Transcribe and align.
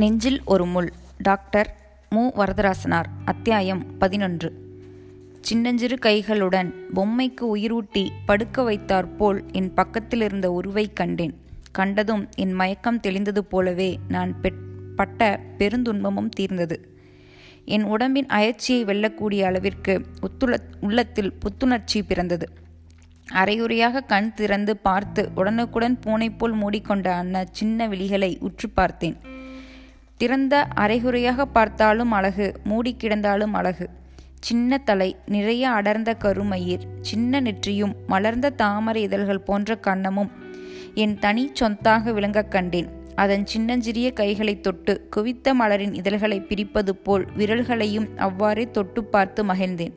நெஞ்சில் 0.00 0.42
ஒரு 0.44 0.66
முள். 0.66 0.92
டாக்டர் 1.18 1.76
மு. 2.10 2.30
வரதராசனார் 2.36 3.04
அத்தியாயம் 3.24 3.96
பதினொன்று. 3.98 4.52
சின்னஞ்சிறு 5.40 5.96
கைகளுடன் 6.02 6.72
பொம்மைக்கு 6.94 7.40
உயிரூட்டி 7.54 8.08
படுக்க 8.26 8.62
வைத்தாற்போல் 8.62 9.52
என் 9.52 9.74
பக்கத்தில் 9.74 10.20
இருந்த 10.20 10.50
உருவை 10.50 10.92
கண்டேன். 10.92 11.34
கண்டதும் 11.72 12.28
என் 12.36 12.52
மயக்கம் 12.52 13.00
தெளிந்தது 13.00 13.38
போலவே 13.38 13.98
நான் 14.08 14.34
பெட் 14.42 14.60
பட்ட 14.96 15.40
பெருந்துன்பமும் 15.58 16.28
தீர்ந்தது. 16.28 16.96
என் 17.64 17.84
உடம்பின் 17.84 18.26
அயற்சியை 18.26 18.84
வெல்லக்கூடிய 18.84 19.42
அளவிற்கு 19.42 20.06
உத்துள 20.20 20.58
உள்ளத்தில் 20.80 21.32
புத்துணர்ச்சி 21.32 22.02
பிறந்தது. 22.02 22.48
அரையுறையாக 23.32 24.06
கண் 24.06 24.34
திறந்து 24.34 24.76
பார்த்து 24.76 25.30
உடனுக்குடன் 25.34 25.98
பூனை 26.00 26.30
போல் 26.30 26.54
மூடிக்கொண்ட 26.54 27.06
அன்ன 27.06 27.44
சின்ன 27.50 27.88
விழிகளை 27.88 28.36
உற்று 28.40 28.70
பார்த்தேன். 28.70 29.38
திறந்த 30.20 30.68
அரைகுறையாக 30.74 31.46
பார்த்தாலும் 31.46 32.10
அழகு 32.10 32.46
மூடி 32.64 32.96
கிடந்தாலும் 33.00 33.52
அழகு. 33.52 33.88
சின்ன 34.40 34.78
தலை 34.78 35.16
நிறைய 35.26 35.70
அடர்ந்த 35.70 36.16
கருமயிர் 36.22 36.84
சின்ன 37.00 37.40
நெற்றியும் 37.40 37.92
மலர்ந்த 38.06 38.50
தாமரை 38.50 39.02
இதழ்கள் 39.02 39.40
போன்ற 39.40 39.78
கன்னமும் 39.86 40.30
என் 40.94 41.18
தனி 41.18 41.50
சொந்தாக 41.52 42.12
விளங்கக் 42.12 42.50
கண்டேன். 42.50 42.88
அதன் 43.14 43.46
சின்னஞ்சிறிய 43.46 44.12
கைகளை 44.12 44.60
தொட்டு 44.60 45.06
குவித்த 45.10 45.54
மலரின் 45.54 45.94
இதழ்களை 45.94 46.40
பிரிப்பது 46.40 46.96
போல் 46.96 47.26
விரல்களையும் 47.38 48.16
அவ்வாறே 48.16 48.68
தொட்டு 48.70 49.04
பார்த்து 49.04 49.44
மகிழ்ந்தேன். 49.44 49.94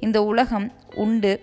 இந்த 0.00 0.24
உலகம் 0.24 0.72
உண்டு 0.94 1.40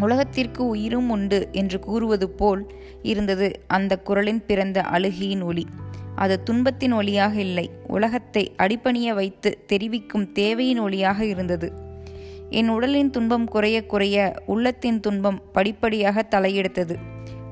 உலகத்திற்கு 0.00 0.66
உயிரும் 0.66 1.10
உண்டு 1.10 1.48
என்று 1.52 1.78
கூறுவது 1.78 2.30
போல் 2.30 2.72
இருந்தது 3.02 3.64
அந்த 3.66 3.98
குரலின் 3.98 4.46
பிறந்த 4.46 4.80
அழுகியின் 4.80 5.42
ஒளி 5.42 5.66
அது 6.16 6.42
துன்பத்தின் 6.42 6.94
ஒளியாக 6.94 7.34
இல்லை. 7.34 7.70
உலகத்தை 7.86 8.54
அடிப்பணிய 8.56 9.14
வைத்து 9.14 9.58
தெரிவிக்கும் 9.66 10.32
தேவையின் 10.32 10.80
ஒளியாக 10.80 11.20
இருந்தது. 11.20 11.72
என் 12.50 12.68
உடலின் 12.68 13.10
துன்பம் 13.10 13.48
குறைய 13.48 13.86
குறைய 13.86 14.34
உள்ளத்தின் 14.46 15.00
துன்பம் 15.00 15.42
படிப்படியாக 15.52 16.26
தலையெடுத்தது. 16.30 16.96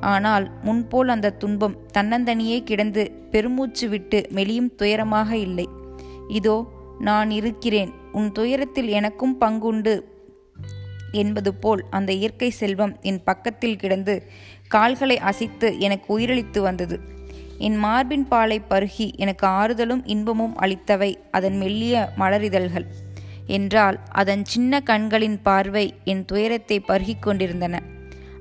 ஆனால் 0.01 0.51
முன்போல் 0.63 1.09
அந்த 1.09 1.31
துன்பம் 1.31 1.77
தன்னந்தனியே 1.93 2.63
கிடந்து 2.63 3.11
பெருமூச்சு 3.31 3.89
விட்டு 3.89 4.29
மெலியும் 4.35 4.71
துயரமாக 4.79 5.33
இல்லை. 5.33 5.69
இதோ 6.29 6.67
நான் 7.01 7.31
இருக்கிறேன். 7.31 7.93
உன் 8.13 8.33
துயரத்தில் 8.33 8.89
எனக்கும் 8.89 9.37
பங்குண்டு 9.41 9.95
என்பது 11.13 11.55
போல் 11.55 11.85
அந்த 11.91 12.13
இயற்கை 12.13 12.51
செல்வம் 12.51 12.97
என் 13.01 13.25
பக்கத்தில் 13.25 13.77
கிடந்து 13.77 14.23
கால்களை 14.69 15.19
அசைத்து 15.19 15.79
எனக்கு 15.79 16.19
உயிரளித்து 16.19 16.59
வந்தது. 16.59 17.01
என் 17.67 17.77
மார்பின் 17.77 18.27
பாலை 18.29 18.59
பருகி 18.71 19.07
எனக்கு 19.17 19.47
ஆறுதலும் 19.61 20.03
இன்பமும் 20.05 20.55
அளித்தவை 20.61 21.11
அதன் 21.31 21.57
மெல்லிய 21.57 21.97
மலரிதழ்கள். 22.21 22.87
என்றால் 23.57 23.97
அதன் 24.13 24.45
சின்ன 24.45 24.81
கண்களின் 24.81 25.39
பார்வை 25.43 25.87
என் 26.05 26.25
துயரத்தை 26.25 26.79
பருகிக் 26.81 27.23
கொண்டிருந்தன. 27.23 27.75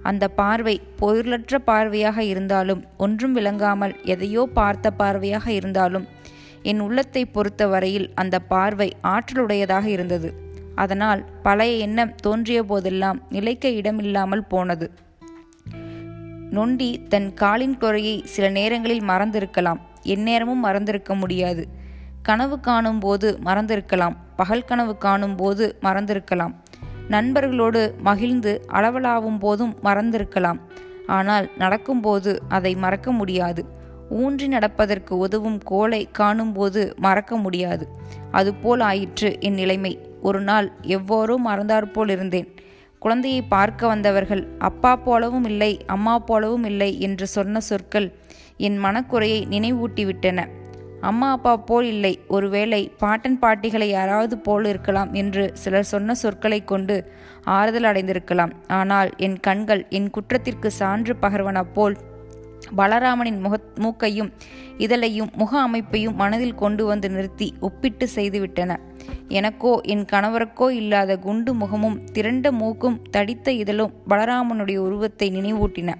அந்த 0.03 0.25
பார்வை 0.39 0.75
பொருளற்ற 0.99 1.55
பார்வையாக 1.66 2.19
இருந்தாலும் 2.23 2.81
ஒன்றும் 2.97 3.33
விளங்காமல் 3.33 3.94
எதையோ 4.05 4.44
பார்த்த 4.53 4.94
பார்வையாக 4.97 5.47
இருந்தாலும் 5.47 6.08
என் 6.64 6.80
உள்ளத்தை 6.80 7.23
பொறுத்த 7.25 7.67
வரையில் 7.67 8.08
அந்த 8.14 8.36
பார்வை 8.53 8.89
ஆற்றலுடையதாக 9.03 9.86
இருந்தது. 9.86 10.31
அதனால் 10.75 11.22
பழைய 11.44 11.86
எண்ணம் 11.86 12.16
தோன்றிய 12.16 12.59
போதெல்லாம் 12.64 13.22
நிலைக்க 13.30 13.69
இடமில்லாமல் 13.80 14.45
போனது. 14.45 14.88
நொண்டி 16.52 16.90
தன் 17.10 17.34
காலின் 17.34 17.78
குறையை 17.78 18.22
சில 18.26 18.50
நேரங்களில் 18.50 19.04
மறந்திருக்கலாம். 19.04 19.80
எந்நேரமும் 20.04 20.64
மறந்திருக்க 20.66 21.14
முடியாது. 21.16 21.64
கனவு 22.22 22.60
காணும் 22.60 23.00
போது 23.00 23.39
மறந்திருக்கலாம். 23.45 24.16
பகல் 24.36 24.66
கனவு 24.66 24.98
காணும் 24.98 25.36
போது 25.36 25.78
மறந்திருக்கலாம். 25.82 26.54
நண்பர்களோடு 27.10 27.82
மகிழ்ந்து 28.02 28.52
அளவலாவும் 28.72 29.40
போதும் 29.40 29.73
மறந்திருக்கலாம். 29.84 30.60
ஆனால் 31.08 31.50
நடக்கும்போது 31.58 32.32
அதை 32.50 32.76
மறக்க 32.76 33.11
முடியாது. 33.11 33.61
ஊன்றி 34.10 34.48
நடப்பதற்கு 34.48 35.17
உதவும் 35.17 35.60
கோலை 35.64 36.02
காணும்போது 36.11 36.82
மறக்க 36.98 37.36
முடியாது. 37.38 37.86
அதுபோல் 38.32 38.80
ஆயிற்று 38.80 39.30
என் 39.40 39.54
நிலைமை. 39.54 39.94
ஒரு 40.22 40.42
நாள் 40.42 40.67
எவ்வாறோ 40.88 41.36
மறந்தாற்போல் 41.38 42.10
இருந்தேன். 42.10 42.48
குழந்தையை 43.04 43.42
பார்க்க 43.54 43.88
வந்தவர்கள் 43.88 44.42
அப்பா 44.67 44.89
போலவும் 45.06 45.48
இல்லை 45.52 45.70
அம்மா 45.94 46.16
போலவும் 46.20 46.66
இல்லை 46.72 46.89
என்று 47.00 47.26
சொன்ன 47.28 47.62
சொற்கள் 47.70 48.08
என் 48.67 48.78
மனக்குறையை 48.86 49.39
நினைவூட்டிவிட்டன. 49.54 50.39
அம்மா 51.10 51.28
அப்பா 51.32 51.54
போல் 51.70 51.88
இல்லை 51.94 52.11
ஒருவேளை 52.28 52.82
பாட்டன் 52.98 53.38
பாட்டிகளை 53.44 53.88
யாராவது 53.90 54.36
போல் 54.38 54.66
இருக்கலாம் 54.66 55.14
என்று 55.14 55.44
சிலர் 55.61 55.90
சொன்ன 55.94 56.16
சொற்களை 56.23 56.60
கொண்டு 56.64 56.95
ஆறுதல் 57.58 57.90
அடைந்திருக்கலாம். 57.92 58.54
ஆனால் 58.80 59.11
என் 59.17 59.40
கண்கள் 59.40 59.84
என் 60.00 60.10
குற்றத்திற்கு 60.17 60.72
சான்று 60.80 61.16
பகர்வன 61.22 61.64
போல் 61.78 61.98
பலராமனின் 62.80 63.40
முக 63.45 63.56
மூக்கையும் 63.86 64.32
இதழையும் 64.86 65.32
முக 65.36 65.52
அமைப்பையும் 65.60 66.16
மனதில் 66.16 66.60
கொண்டு 66.64 66.84
வந்து 66.86 67.08
நிறுத்தி 67.10 67.48
ஒப்பிட்டு 67.60 68.08
செய்துவிட்டன. 68.16 68.78
எனக்கோ 69.28 69.73
என் 69.84 70.06
கணவருக்கோ 70.12 70.67
இல்லாத 70.72 71.17
குண்டு 71.17 71.54
முகமும் 71.54 71.98
திரண்ட 72.12 72.52
மூக்கும் 72.52 72.98
தடித்த 73.12 73.52
இதழும் 73.52 73.94
பலராமனுடைய 74.10 74.78
உருவத்தை 74.78 75.30
நினைவூட்டின. 75.32 75.95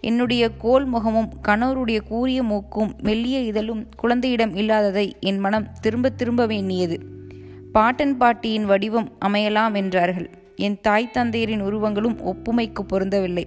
என்னுடைய 0.00 0.42
கோல் 0.56 0.86
முகமும் 0.86 1.30
கணவருடைய 1.48 2.00
கூரிய 2.00 2.42
மூக்கும் 2.42 2.90
மெல்லிய 3.02 3.38
இதழும் 3.40 3.82
குழந்தையிடம் 3.96 4.54
இல்லாததை 4.54 5.06
என் 5.20 5.38
மனம் 5.38 5.66
திரும்ப 5.80 6.10
திரும்ப 6.10 6.46
எண்ணியது 6.46 6.98
பாட்டன் 7.72 8.14
பாட்டியின் 8.16 8.64
வடிவம் 8.64 9.08
அமையலாம் 9.26 9.74
என்றார்கள். 9.74 10.28
என் 10.56 10.78
தாய் 10.80 11.12
தந்தையரின் 11.12 11.62
உருவங்களும் 11.62 12.16
ஒப்புமைக்கு 12.32 12.82
பொருந்தவில்லை. 12.92 13.44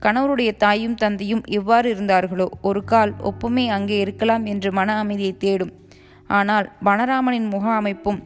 கணவருடைய 0.00 0.50
தாயும் 0.56 0.94
தந்தையும் 0.94 1.42
எவ்வாறு 1.58 1.88
இருந்தார்களோ 1.94 2.46
ஒரு 2.62 2.80
கால் 2.84 3.12
ஒப்புமை 3.20 3.64
அங்கே 3.68 3.98
இருக்கலாம் 3.98 4.44
என்று 4.44 4.72
மன 4.72 4.96
அமைதியை 4.98 5.34
தேடும். 5.36 5.72
ஆனால் 6.32 6.66
பனராமனின் 6.84 7.48
முக 7.48 7.64
அமைப்பும் 7.70 8.20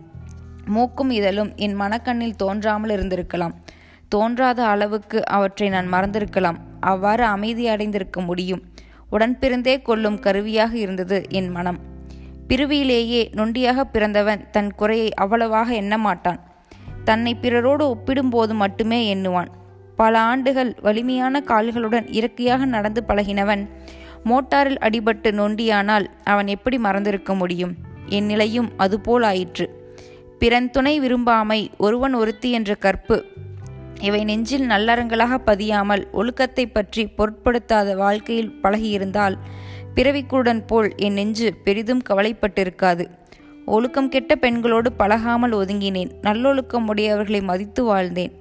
மூக்கும் 0.67 1.11
இதழும் 1.11 1.51
என் 1.57 1.77
மனக்கண்ணில் 1.81 2.37
தோன்றாமல் 2.37 2.93
இருந்திருக்கலாம். 2.95 3.55
தோன்றாத 4.09 4.61
அளவுக்கு 4.65 5.19
அவற்றை 5.27 5.69
நான் 5.69 5.93
மறந்திருக்கலாம். 5.93 6.59
அவ்வாறு 6.81 7.25
அமைதி 7.25 7.65
அடைந்திருக்க 7.69 8.21
முடியும். 8.21 8.63
உடன்பிறந்தே 9.13 9.75
கொள்ளும் 9.83 10.19
கருவியாக 10.19 10.73
இருந்தது 10.77 11.19
என் 11.31 11.51
மனம். 11.51 11.79
பிறவியிலேயே 12.49 13.23
நொண்டியாக 13.37 13.85
பிறந்தவன் 13.85 14.43
தன் 14.51 14.73
குறையை 14.75 15.09
அவ்வளவாக 15.15 15.69
எண்ணமாட்டான். 15.83 16.41
தன்னை 17.05 17.33
பிறரோடு 17.35 17.85
ஒப்பிடும்போது 17.89 18.55
மட்டுமே 18.55 19.01
எண்ணுவான். 19.15 19.51
பல 19.97 20.15
ஆண்டுகள் 20.31 20.73
வலிமையான 20.83 21.41
கால்களுடன் 21.41 22.07
இறக்கையாக 22.19 22.65
நடந்து 22.65 23.03
பழகினவன் 23.09 23.63
மோட்டாரில் 24.25 24.81
அடிபட்டு 24.81 25.31
நொண்டியானால் 25.33 26.07
அவன் 26.25 26.47
எப்படி 26.47 26.77
மறந்திருக்க 26.79 27.35
முடியும்? 27.35 27.75
என் 28.09 28.25
நிலையும் 28.25 28.71
அதுபோல் 28.77 29.23
ஆயிற்று. 29.23 29.85
பிறன் 30.39 30.71
துணை 30.71 31.01
விரும்பாமை 31.01 31.69
ஒருவன் 31.79 32.15
ஒருத்தி 32.15 32.51
என்ற 32.51 32.75
கற்பு. 32.75 33.25
இவை 34.01 34.25
நெஞ்சில் 34.25 34.69
நல்லறங்களாக 34.69 35.39
பதியாமல் 35.47 36.03
ஒழுக்கத்தை 36.13 36.67
பற்றி 36.67 37.09
பொருட்படுத்தாத 37.19 37.97
வாழ்க்கையில் 37.97 38.59
பழகியிருந்தால் 38.63 39.37
பிறவிக்குடன் 39.95 40.63
போல் 40.67 40.93
என் 40.97 41.13
நெஞ்சு 41.13 41.55
பெரிதும் 41.65 42.03
கவலைப்பட்டிருக்காது. 42.09 43.07
ஒழுக்கம் 43.67 44.09
கெட்ட 44.09 44.37
பெண்களோடு 44.37 44.93
பழகாமல் 44.93 45.53
ஒதுங்கினேன். 45.53 46.11
நல்லொழுக்கம் 46.23 46.89
உடையவர்களை 46.95 47.43
மதித்து 47.43 47.95
வாழ்ந்தேன். 47.95 48.33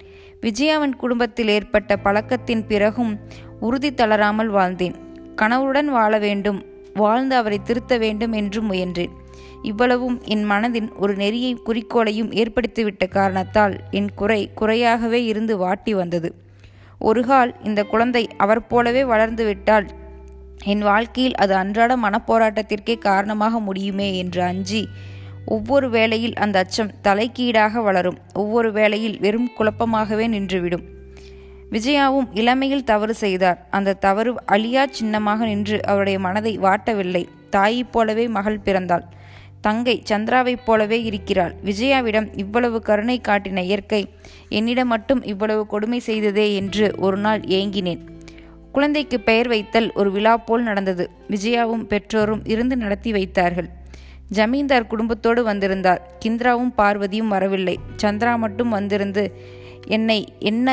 விஜயாவின் 0.41 0.95
குடும்பத்தில் 0.95 1.47
ஏற்பட்ட 1.47 1.97
பழக்கத்தின் 1.97 2.67
பிறகும் 2.67 3.19
உறுதி 3.59 3.93
தளராமல் 3.93 4.51
வாழ்ந்தேன். 4.53 4.95
கணவருடன் 5.35 5.85
வாழ 5.85 6.17
வேண்டும் 6.17 6.65
வாழ்ந்து 6.93 7.35
அவரை 7.35 7.59
திருத்த 7.63 7.97
வேண்டும் 7.97 8.31
என்று 8.31 8.61
முயன்றேன். 8.61 9.09
இவ்வளவும் 9.61 10.21
என் 10.23 10.49
மனதின் 10.49 10.89
ஒரு 10.97 11.15
நெறியை 11.15 11.57
குறிக்கோளையும் 11.65 12.31
ஏற்படுத்திவிட்ட 12.31 13.07
காரணத்தால் 13.07 13.79
என் 13.91 14.13
குறை 14.13 14.51
குறையாகவே 14.55 15.25
இருந்து 15.25 15.57
வாட்டி 15.57 15.93
வந்தது. 15.93 16.35
ஒருகால் 16.99 17.55
இந்த 17.63 17.83
குழந்தை 17.83 18.27
அவர் 18.37 18.67
போலவே 18.67 19.03
வளர்ந்து 19.03 19.45
விட்டால் 19.45 19.87
என் 20.63 20.79
வாழ்க்கையில் 20.79 21.35
அது 21.35 21.55
அன்றாட 21.55 21.95
மனப்போராட்டத்திற்கே 21.95 22.97
காரணமாக 22.97 23.59
முடியுமே 23.59 24.17
என்று 24.17 24.41
அஞ்சி 24.41 24.87
ஒவ்வொரு 25.47 25.89
வேளையில் 25.89 26.33
அந்த 26.33 26.59
அச்சம் 26.59 26.91
தலைக்கீடாக 27.03 27.83
வளரும். 27.83 28.17
ஒவ்வொரு 28.33 28.71
வேளையில் 28.71 29.19
வெறும் 29.19 29.49
குழப்பமாகவே 29.59 30.27
நின்றுவிடும். 30.27 30.83
விஜயாவும் 31.71 32.27
இளமையில் 32.33 32.83
தவறு 32.83 33.13
செய்தார். 33.13 33.67
அந்த 33.69 33.93
தவறு 33.93 34.35
அழியா 34.45 34.85
சின்னமாக 34.89 35.45
நின்று 35.45 35.85
அவருடைய 35.85 36.19
மனதை 36.19 36.59
வாட்டவில்லை. 36.59 37.25
தாயைப் 37.49 37.91
போலவே 37.91 38.27
மகள் 38.27 38.59
பிறந்தாள். 38.59 39.03
தங்கை 39.65 39.95
சந்திராவைப் 40.09 40.65
போலவே 40.65 40.97
இருக்கிறாள். 41.03 41.53
விஜயாவிடம் 41.65 42.27
இவ்வளவு 42.35 42.77
கருணை 42.81 43.17
காட்டின 43.27 43.61
இயற்கை 43.69 44.01
என்னிடம் 44.49 44.87
மட்டும் 44.87 45.21
இவ்வளவு 45.23 45.63
கொடுமை 45.67 45.99
செய்ததே 45.99 46.45
என்று 46.55 46.87
ஒரு 46.97 47.17
நாள் 47.17 47.41
ஏங்கினேன். 47.57 48.01
குழந்தைக்கு 48.71 49.17
பெயர் 49.19 49.47
வைத்தல் 49.47 49.89
ஒரு 49.93 50.09
விழா 50.11 50.33
போல் 50.37 50.63
நடந்தது. 50.63 51.05
விஜயாவும் 51.29 51.85
பெற்றோரும் 51.91 52.43
இருந்து 52.43 52.75
நடத்தி 52.77 53.11
வைத்தார்கள். 53.11 53.69
ஜமீன்தார் 54.29 54.87
குடும்பத்தோடு 54.87 55.41
வந்திருந்தார். 55.43 56.01
கிந்திராவும் 56.25 56.73
பார்வதியும் 56.77 57.33
வரவில்லை. 57.35 57.75
சந்திரா 58.01 58.33
மட்டும் 58.37 58.69
வந்திருந்து 58.69 59.23
என்னை 59.87 60.19
என்ன 60.39 60.69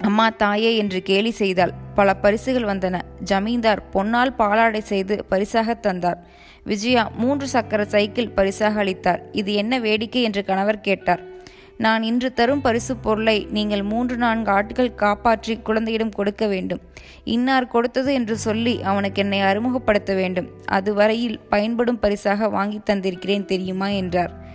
அம்மா 0.00 0.28
தாயே 0.28 0.76
என்று 0.76 1.02
கேலி 1.02 1.30
செய்தாள். 1.30 1.72
பல 1.94 2.14
பரிசுகள் 2.14 2.62
வந்தன. 2.62 3.00
ஜமீன்தார் 3.20 3.82
பொன்னால் 3.92 4.34
பாலாடை 4.38 4.78
செய்து 4.78 5.24
பரிசாக 5.24 5.74
தந்தார். 5.74 6.26
விஜயா 6.64 7.10
மூன்று 7.16 7.48
சக்கர 7.48 7.84
சைக்கிள் 7.84 8.28
பரிசாக 8.28 8.80
அளித்தார். 8.80 9.22
இது 9.32 9.54
என்ன 9.54 9.78
வேடிக்கை 9.78 10.22
என்று 10.22 10.44
கணவர் 10.44 10.80
கேட்டார். 10.80 11.36
நான் 11.76 12.02
இன்று 12.02 12.32
தரும் 12.32 12.60
பரிசு 12.60 12.96
பொருளை 12.96 13.46
நீங்கள் 13.50 13.82
மூன்று 13.82 14.16
நான்கு 14.16 14.50
ஆட்கள் 14.50 14.94
காப்பாற்றி 14.94 15.56
குழந்தையிடம் 15.56 16.10
கொடுக்க 16.10 16.46
வேண்டும். 16.46 16.80
இன்னார் 17.24 17.66
கொடுத்தது 17.66 18.14
என்று 18.14 18.36
சொல்லி 18.36 18.82
அவனுக்கு 18.82 19.22
என்னை 19.22 19.40
அறிமுகப்படுத்த 19.40 20.14
வேண்டும். 20.14 20.48
அதுவரையில் 20.66 21.40
பயன்படும் 21.48 21.98
பரிசாக 21.98 22.48
வாங்கி 22.48 22.80
தந்திருக்கிறேன் 22.90 23.44
தெரியுமா? 23.44 23.88
என்றார். 23.88 24.46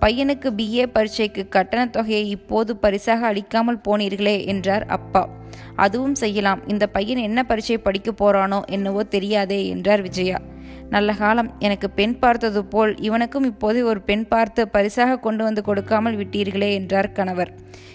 பையனுக்கு 0.00 0.48
பிஏ 0.56 0.86
பரீட்சைக்கு 0.86 1.48
கட்டணத் 1.48 1.92
தொகையை 1.92 2.28
இப்போது 2.28 2.76
பரிசாக 2.76 3.26
அளிக்காமல் 3.26 3.80
போனீர்களே 3.88 4.46
என்றார் 4.46 4.86
அப்பா. 4.86 5.28
அதுவும் 5.76 6.14
செய்யலாம். 6.14 6.68
இந்த 6.68 6.86
பையன் 6.86 7.18
என்ன 7.18 7.42
பரீட்சை 7.42 7.78
படிக்க 7.78 8.10
போறானோ 8.12 8.60
என்னவோ 8.66 9.02
தெரியாதே 9.02 9.66
என்றார் 9.68 10.02
விஜயா. 10.02 10.38
நல்ல 10.90 11.12
காலம். 11.12 11.50
எனக்கு 11.58 11.90
பெண் 11.90 12.18
பார்த்தது 12.18 12.64
போல் 12.64 12.92
இவனுக்கும் 13.00 13.44
இப்போதே 13.44 13.82
ஒரு 13.82 14.00
பெண் 14.00 14.26
பார்த்து 14.26 14.68
பரிசாக 14.68 15.18
கொண்டு 15.18 15.44
வந்து 15.44 15.62
கொடுக்காமல் 15.62 16.16
விட்டீர்களே 16.16 16.72
என்றார் 16.72 17.12
கணவர். 17.12 17.52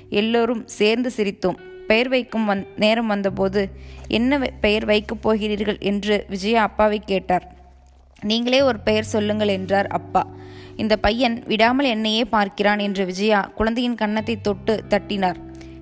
எல்லோரும் 0.09 0.63
சேர்ந்து 0.67 1.11
சிரித்தோம். 1.17 1.59
பெயர் 1.87 2.09
வைக்கும் 2.09 2.49
வந் 2.49 2.65
நேரம் 2.75 3.07
வந்தபோது 3.07 3.61
என்ன 4.07 4.39
பெயர் 4.61 4.85
வைக்கப் 4.85 5.21
போகிறீர்கள்? 5.21 5.77
என்று 5.79 6.25
விஜயா 6.29 6.61
அப்பாவை 6.61 7.01
கேட்டார். 7.05 7.47
நீங்களே 8.21 8.61
ஒரு 8.61 8.79
பெயர் 8.79 9.03
சொல்லுங்கள் 9.03 9.47
என்றார் 9.47 9.87
அப்பா. 9.87 10.21
இந்த 10.75 10.93
பையன் 10.97 11.35
விடாமல் 11.45 11.85
என்னையே 11.85 12.23
பார்க்கிறான் 12.25 12.79
என்று 12.79 13.05
விஜயா 13.05 13.39
குழந்தையின் 13.57 13.95
கன்னத்தை 13.95 14.35
தொட்டு 14.41 14.75
தட்டினார். 14.89 15.39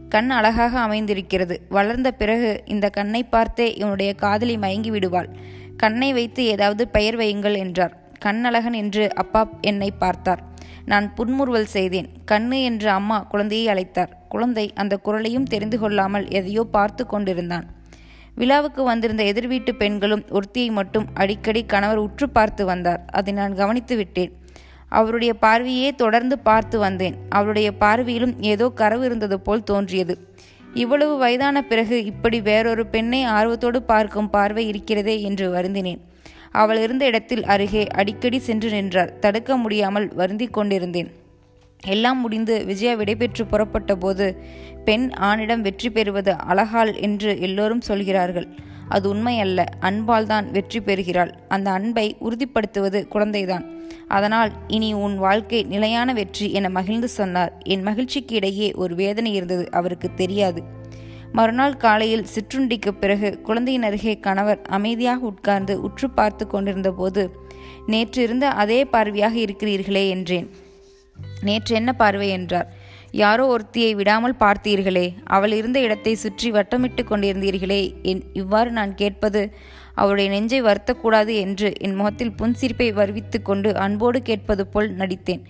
கண் 0.09 0.29
அழகாக 0.29 0.73
அமைந்திருக்கிறது. 0.79 1.55
வளர்ந்த 1.69 2.09
பிறகு 2.11 2.51
இந்த 2.65 2.85
கண்ணை 2.89 3.23
பார்த்தே 3.23 3.67
இவனுடைய 3.73 4.11
காதலி 4.13 4.55
மயங்கி 4.57 4.91
விடுவாள் 4.91 5.29
கண்ணை 5.77 6.09
வைத்து 6.13 6.41
ஏதாவது 6.45 6.83
பெயர் 6.87 7.17
வையுங்கள் 7.17 7.57
என்றார். 7.57 7.93
கண்ணழகன் 8.19 8.73
என்று 8.73 9.03
அப்பா 9.15 9.41
என்னை 9.61 9.91
பார்த்தார். 9.91 10.41
நான் 10.85 11.13
புன்முறுவல் 11.13 11.69
செய்தேன். 11.75 12.09
கண்ணு 12.31 12.57
என்று 12.61 12.89
அம்மா 12.89 13.17
குழந்தையை 13.23 13.67
அழைத்தார். 13.73 14.11
குழந்தை 14.29 14.65
அந்த 14.75 14.93
குரலையும் 14.97 15.47
தெரிந்து 15.53 15.77
கொள்ளாமல் 15.79 16.25
எதையோ 16.29 16.63
பார்த்து 16.75 17.03
கொண்டிருந்தான். 17.05 17.65
விழாவுக்கு 18.37 18.81
வந்திருந்த 18.83 19.23
எதிர்வீட்டு 19.23 19.71
பெண்களும் 19.75 20.23
ஒருத்தியை 20.29 20.69
மட்டும் 20.71 21.07
அடிக்கடி 21.13 21.61
கணவர் 21.65 21.97
உற்று 21.97 22.27
பார்த்து 22.29 22.65
வந்தார். 22.65 23.01
அதை 23.11 23.33
நான் 23.33 23.55
கவனித்து 23.55 23.95
விட்டேன். 23.95 24.31
அவருடைய 24.91 25.33
பார்வையே 25.33 25.89
தொடர்ந்து 25.95 26.35
பார்த்து 26.39 26.77
வந்தேன். 26.79 27.15
அவருடைய 27.29 27.69
பார்வையிலும் 27.79 28.35
ஏதோ 28.51 28.65
கரவு 28.81 29.03
இருந்தது 29.05 29.39
போல் 29.39 29.63
தோன்றியது. 29.63 30.15
இவ்வளவு 30.73 31.13
வயதான 31.17 31.61
பிறகு 31.61 31.97
இப்படி 32.05 32.37
வேறொரு 32.41 32.83
பெண்ணை 32.85 33.21
ஆர்வத்தோடு 33.37 33.79
பார்க்கும் 33.83 34.29
பார்வை 34.29 34.63
இருக்கிறதே 34.67 35.15
என்று 35.21 35.47
வருந்தினேன். 35.49 36.01
அவள் 36.51 36.79
இருந்த 36.81 37.03
இடத்தில் 37.05 37.43
அருகே 37.45 37.83
அடிக்கடி 37.99 38.39
சென்று 38.39 38.69
நின்றார் 38.69 39.11
தடுக்க 39.19 39.57
முடியாமல் 39.57 40.07
வருந்தி 40.13 40.47
கொண்டிருந்தேன். 40.47 41.09
எல்லாம் 41.83 42.19
முடிந்து 42.19 42.55
விஜயா 42.65 42.93
விடைபெற்று 42.95 43.43
புறப்பட்ட 43.45 43.91
போது 43.95 44.25
பெண் 44.87 45.05
ஆணிடம் 45.29 45.63
வெற்றி 45.67 45.89
பெறுவது 45.89 46.33
அழகால் 46.51 46.91
என்று 47.07 47.31
எல்லோரும் 47.39 47.81
சொல்கிறார்கள். 47.81 48.47
அது 48.87 49.05
உண்மையல்ல. 49.13 49.61
அன்பால் 49.79 50.29
தான் 50.31 50.47
வெற்றி 50.51 50.79
பெறுகிறாள். 50.79 51.31
அந்த 51.47 51.67
அன்பை 51.71 52.05
உறுதிப்படுத்துவது 52.27 53.01
குழந்தைதான். 53.13 53.65
அதனால் 54.07 54.51
இனி 54.67 54.89
உன் 54.93 55.15
வாழ்க்கை 55.17 55.59
நிலையான 55.63 56.13
வெற்றி 56.13 56.47
என 56.51 56.69
மகிழ்ந்து 56.69 57.07
சொன்னார். 57.07 57.53
என் 57.63 57.81
மகிழ்ச்சிக்கு 57.81 58.35
இடையே 58.35 58.67
ஒரு 58.73 58.95
வேதனை 58.95 59.33
இருந்தது 59.33 59.65
அவருக்கு 59.71 60.09
தெரியாது. 60.13 60.61
மறுநாள் 61.33 61.77
காலையில் 61.77 62.25
சிற்றுண்டிக்கு 62.33 62.91
பிறகு 62.99 63.29
குழந்தையின் 63.41 63.83
அருகே 63.83 64.19
கணவர் 64.19 64.61
அமைதியாக 64.69 65.25
உட்கார்ந்து 65.25 65.75
உற்று 65.81 66.09
பார்த்து 66.09 66.47
கொண்டிருந்த 66.47 66.91
போது 66.91 67.23
நேற்று 67.85 68.19
இருந்த 68.23 68.45
அதே 68.63 68.79
பார்வையாக 68.83 69.35
இருக்கிறீர்களே 69.45 70.03
என்றேன். 70.09 70.47
நேற்று 71.41 71.73
என்ன 71.75 71.91
பார்வை? 71.93 72.29
என்றார். 72.29 72.69
யாரோ 73.11 73.45
ஒருத்தியை 73.45 73.91
விடாமல் 73.95 74.35
பார்த்தீர்களே 74.39 75.07
அவள் 75.25 75.51
இருந்த 75.51 75.79
இடத்தை 75.79 76.13
சுற்றி 76.15 76.49
வட்டமிட்டு 76.51 77.03
கொண்டிருந்தீர்களே 77.03 77.81
என் 78.01 78.21
இவ்வாறு 78.33 78.71
நான் 78.71 78.93
கேட்பது 78.95 79.41
அவருடைய 79.95 80.29
நெஞ்சை 80.29 80.61
வருத்தக்கூடாது 80.61 81.33
என்று 81.35 81.73
என் 81.77 81.95
முகத்தில் 81.95 82.33
புன்சிரிப்பை 82.37 82.93
வருவித்து 82.93 83.41
கொண்டு 83.41 83.75
அன்போடு 83.75 84.21
கேட்பது 84.21 84.67
போல் 84.67 84.95
நடித்தேன். 84.95 85.43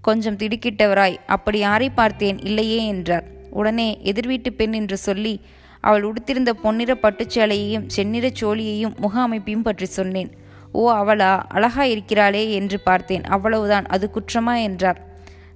கொஞ்சம் 0.00 0.36
திடுக்கிட்டவராய் 0.36 1.16
அப்படி 1.26 1.58
யாரை 1.58 1.90
பார்த்தேன்? 1.90 2.38
இல்லையே 2.38 2.86
என்றார். 2.86 3.24
உடனே 3.50 3.98
எதிர்வீட்டு 4.02 4.52
பெண் 4.52 4.72
என்று 4.72 4.96
சொல்லி 4.96 5.40
அவள் 5.80 6.02
உடுத்திருந்த 6.02 6.52
பொன்னிற 6.52 6.98
பட்டுச்சேலையையும் 7.02 7.88
செந்நிறச் 7.96 8.40
சோழியையும் 8.40 8.96
முக 8.96 9.20
அமைப்பையும் 9.20 9.62
பற்றி 9.62 9.86
சொன்னேன். 9.86 10.30
ஓ 10.72 10.92
அவளா? 10.92 11.42
அழகா 11.48 11.84
இருக்கிறாளே 11.84 12.50
என்று 12.50 12.80
பார்த்தேன். 12.80 13.24
அவ்வளவுதான். 13.24 13.86
அது 13.86 14.10
குற்றமா 14.14 14.62
என்றார். 14.62 15.00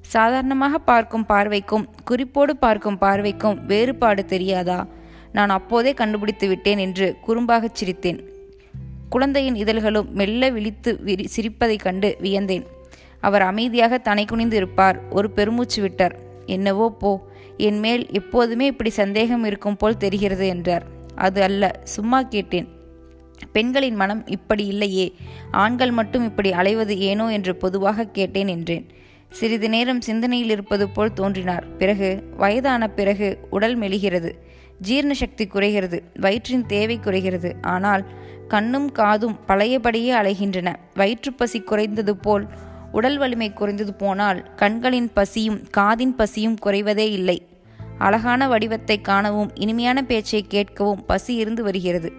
சாதாரணமாக 0.00 0.78
பார்க்கும் 0.78 1.26
பார்வைக்கும் 1.28 1.86
குறிப்போடு 2.04 2.56
பார்க்கும் 2.56 2.98
பார்வைக்கும் 3.00 3.64
வேறுபாடு 3.64 4.24
தெரியாதா? 4.24 4.86
நான் 5.32 5.48
அப்போதே 5.48 5.94
கண்டுபிடித்து 5.94 6.48
விட்டேன் 6.48 6.78
என்று 6.78 7.16
குறும்பாகச் 7.26 7.76
சிரித்தேன். 7.84 8.20
குழந்தையின் 9.10 9.54
இதழ்களும் 9.54 10.08
மெல்ல 10.12 10.50
விழித்து 10.50 11.02
விரி 11.02 11.28
சிரிப்பதைக் 11.36 11.82
கண்டு 11.82 12.16
வியந்தேன். 12.22 12.62
அவர் 13.20 13.42
அமைதியாக 13.42 13.98
தனை 13.98 14.24
குனிந்து 14.24 14.56
இருப்பார். 14.56 15.08
ஒரு 15.10 15.30
பெருமூச்சு 15.30 15.82
விட்டார். 15.82 16.16
என்னவோ 16.46 16.90
போ 16.90 17.28
என் 17.56 17.78
மேல் 17.78 18.06
எப்போதுமே 18.10 18.66
இப்படி 18.66 18.90
சந்தேகம் 18.90 19.44
இருக்கும் 19.44 19.76
போல் 19.76 19.96
தெரிகிறது 19.96 20.46
என்றார். 20.46 20.86
அது 21.14 21.42
அல்ல 21.42 21.80
சும்மா 21.84 22.22
கேட்டேன். 22.22 22.68
பெண்களின் 23.52 23.94
மனம் 23.94 24.26
இப்படி 24.26 24.66
இல்லையே. 24.66 25.14
ஆண்கள் 25.50 25.90
மட்டும் 25.90 26.24
இப்படி 26.24 26.50
அலைவது 26.50 26.96
ஏனோ 26.96 27.32
என்று 27.32 27.56
பொதுவாக 27.56 28.04
கேட்டேன் 28.04 28.46
என்றேன். 28.46 28.86
சிறிது 29.30 29.68
நேரம் 29.68 30.00
சிந்தனையில் 30.00 30.50
இருப்பது 30.50 30.88
போல் 30.88 31.12
தோன்றினார். 31.12 31.76
பிறகு 31.76 32.24
வயதான 32.36 32.88
பிறகு 32.88 33.38
உடல் 33.50 33.78
மெலிகிறது. 33.78 34.30
ஜீரண 34.80 35.14
சக்தி 35.14 35.46
குறைகிறது 35.46 36.02
வயிற்றின் 36.14 36.66
தேவை 36.66 36.98
குறைகிறது. 36.98 37.56
ஆனால் 37.60 38.04
கண்ணும் 38.48 38.92
காதும் 38.92 39.38
பழையபடியே 39.48 40.12
அலைகின்றன. 40.12 40.74
வயிற்றுப்பசி 40.94 41.60
குறைந்தது 41.60 42.16
போல் 42.16 42.46
உடல் 42.92 43.18
வலிமை 43.18 43.52
குறைந்தது 43.52 43.94
போனால் 43.94 44.54
கண்களின் 44.54 45.10
பசியும் 45.12 45.60
காதின் 45.76 46.14
பசியும் 46.16 46.58
குறைவதே 46.62 47.08
இல்லை. 47.10 47.46
அழகான 47.98 48.48
வடிவத்தை 48.48 49.00
காணவும் 49.00 49.50
இனிமையான 49.54 50.02
பேச்சை 50.02 50.46
கேட்கவும் 50.50 51.04
பசி 51.06 51.34
இருந்து 51.34 51.62
வருகிறது. 51.62 52.12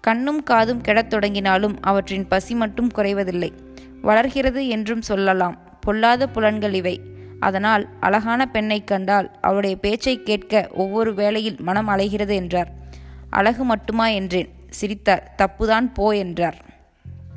கண்ணும் 0.00 0.42
காதும் 0.42 0.80
கெடத் 0.80 1.10
தொடங்கினாலும் 1.10 1.76
அவற்றின் 1.80 2.28
பசி 2.28 2.54
மட்டும் 2.54 2.90
குறைவதில்லை. 2.94 3.50
வளர்கிறது 4.02 4.68
என்றும் 4.68 5.02
சொல்லலாம். 5.02 5.56
பொல்லாத 5.80 6.28
புலன்கள் 6.28 6.74
இவை. 6.74 7.00
அதனால் 7.40 7.88
அழகான 8.00 8.46
பெண்ணை 8.46 8.84
கண்டால் 8.84 9.38
அவளுடைய 9.40 9.76
பேச்சை 9.76 10.22
கேட்க 10.22 10.68
ஒவ்வொரு 10.72 11.14
வேளையில் 11.14 11.56
மனம் 11.58 11.88
அலைகிறது 11.88 12.34
என்றார். 12.34 12.72
அழகு 13.30 13.64
மட்டுமா 13.64 14.06
என்றேன். 14.08 14.48
சிரித்தார் 14.70 15.34
தப்புதான் 15.38 15.94
போ 15.94 16.10
என்றார். 16.10 16.64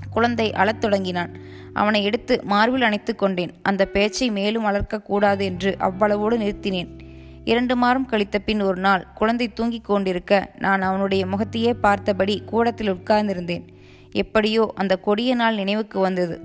குழந்தை 0.10 0.54
அழத் 0.54 0.82
தொடங்கினான். 0.82 1.38
அவனை 1.74 2.04
எடுத்து 2.04 2.42
மார்பில் 2.44 2.82
அணைத்து 2.82 3.16
கொண்டேன். 3.16 3.54
அந்த 3.62 3.86
பேச்சை 3.86 4.30
மேலும் 4.32 4.66
வளர்க்கக்கூடாது 4.66 5.40
என்று 5.40 5.78
அவ்வளவோடு 5.80 6.38
நிறுத்தினேன். 6.38 7.00
இரண்டு 7.46 7.76
மாதம் 7.76 8.06
கழித்த 8.06 8.40
பின் 8.40 8.62
ஒரு 8.62 8.80
நாள் 8.80 9.08
குழந்தை 9.16 9.54
தூங்கிக் 9.54 9.86
கொண்டிருக்க 9.86 10.52
நான் 10.58 10.82
அவனுடைய 10.82 11.26
முகத்தையே 11.26 11.74
பார்த்தபடி 11.74 12.44
கூடத்தில் 12.46 12.94
உட்கார்ந்திருந்தேன். 12.94 13.68
எப்படியோ 14.12 14.72
அந்த 14.76 14.98
கொடிய 14.98 15.36
நாள் 15.36 15.56
நினைவுக்கு 15.56 16.00
வந்தது. 16.00 16.42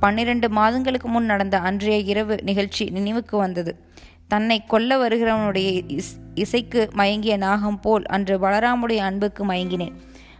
பன்னிரண்டு 0.00 0.48
மாதங்களுக்கு 0.48 1.08
முன் 1.08 1.24
நடந்த 1.24 1.58
அன்றைய 1.58 1.98
இரவு 1.98 2.38
நிகழ்ச்சி 2.42 2.90
நினைவுக்கு 2.90 3.36
வந்தது. 3.36 3.84
தன்னை 4.28 4.66
கொல்ல 4.66 5.08
வருகிறவனுடைய 5.08 5.82
இஸ் 5.86 6.18
இசைக்கு 6.34 6.88
மயங்கிய 6.92 7.36
நாகம் 7.36 7.80
போல் 7.80 8.06
அன்று 8.06 8.38
பலராமுடைய 8.38 8.96
அன்புக்கு 8.96 9.46
மயங்கினேன். 9.46 9.92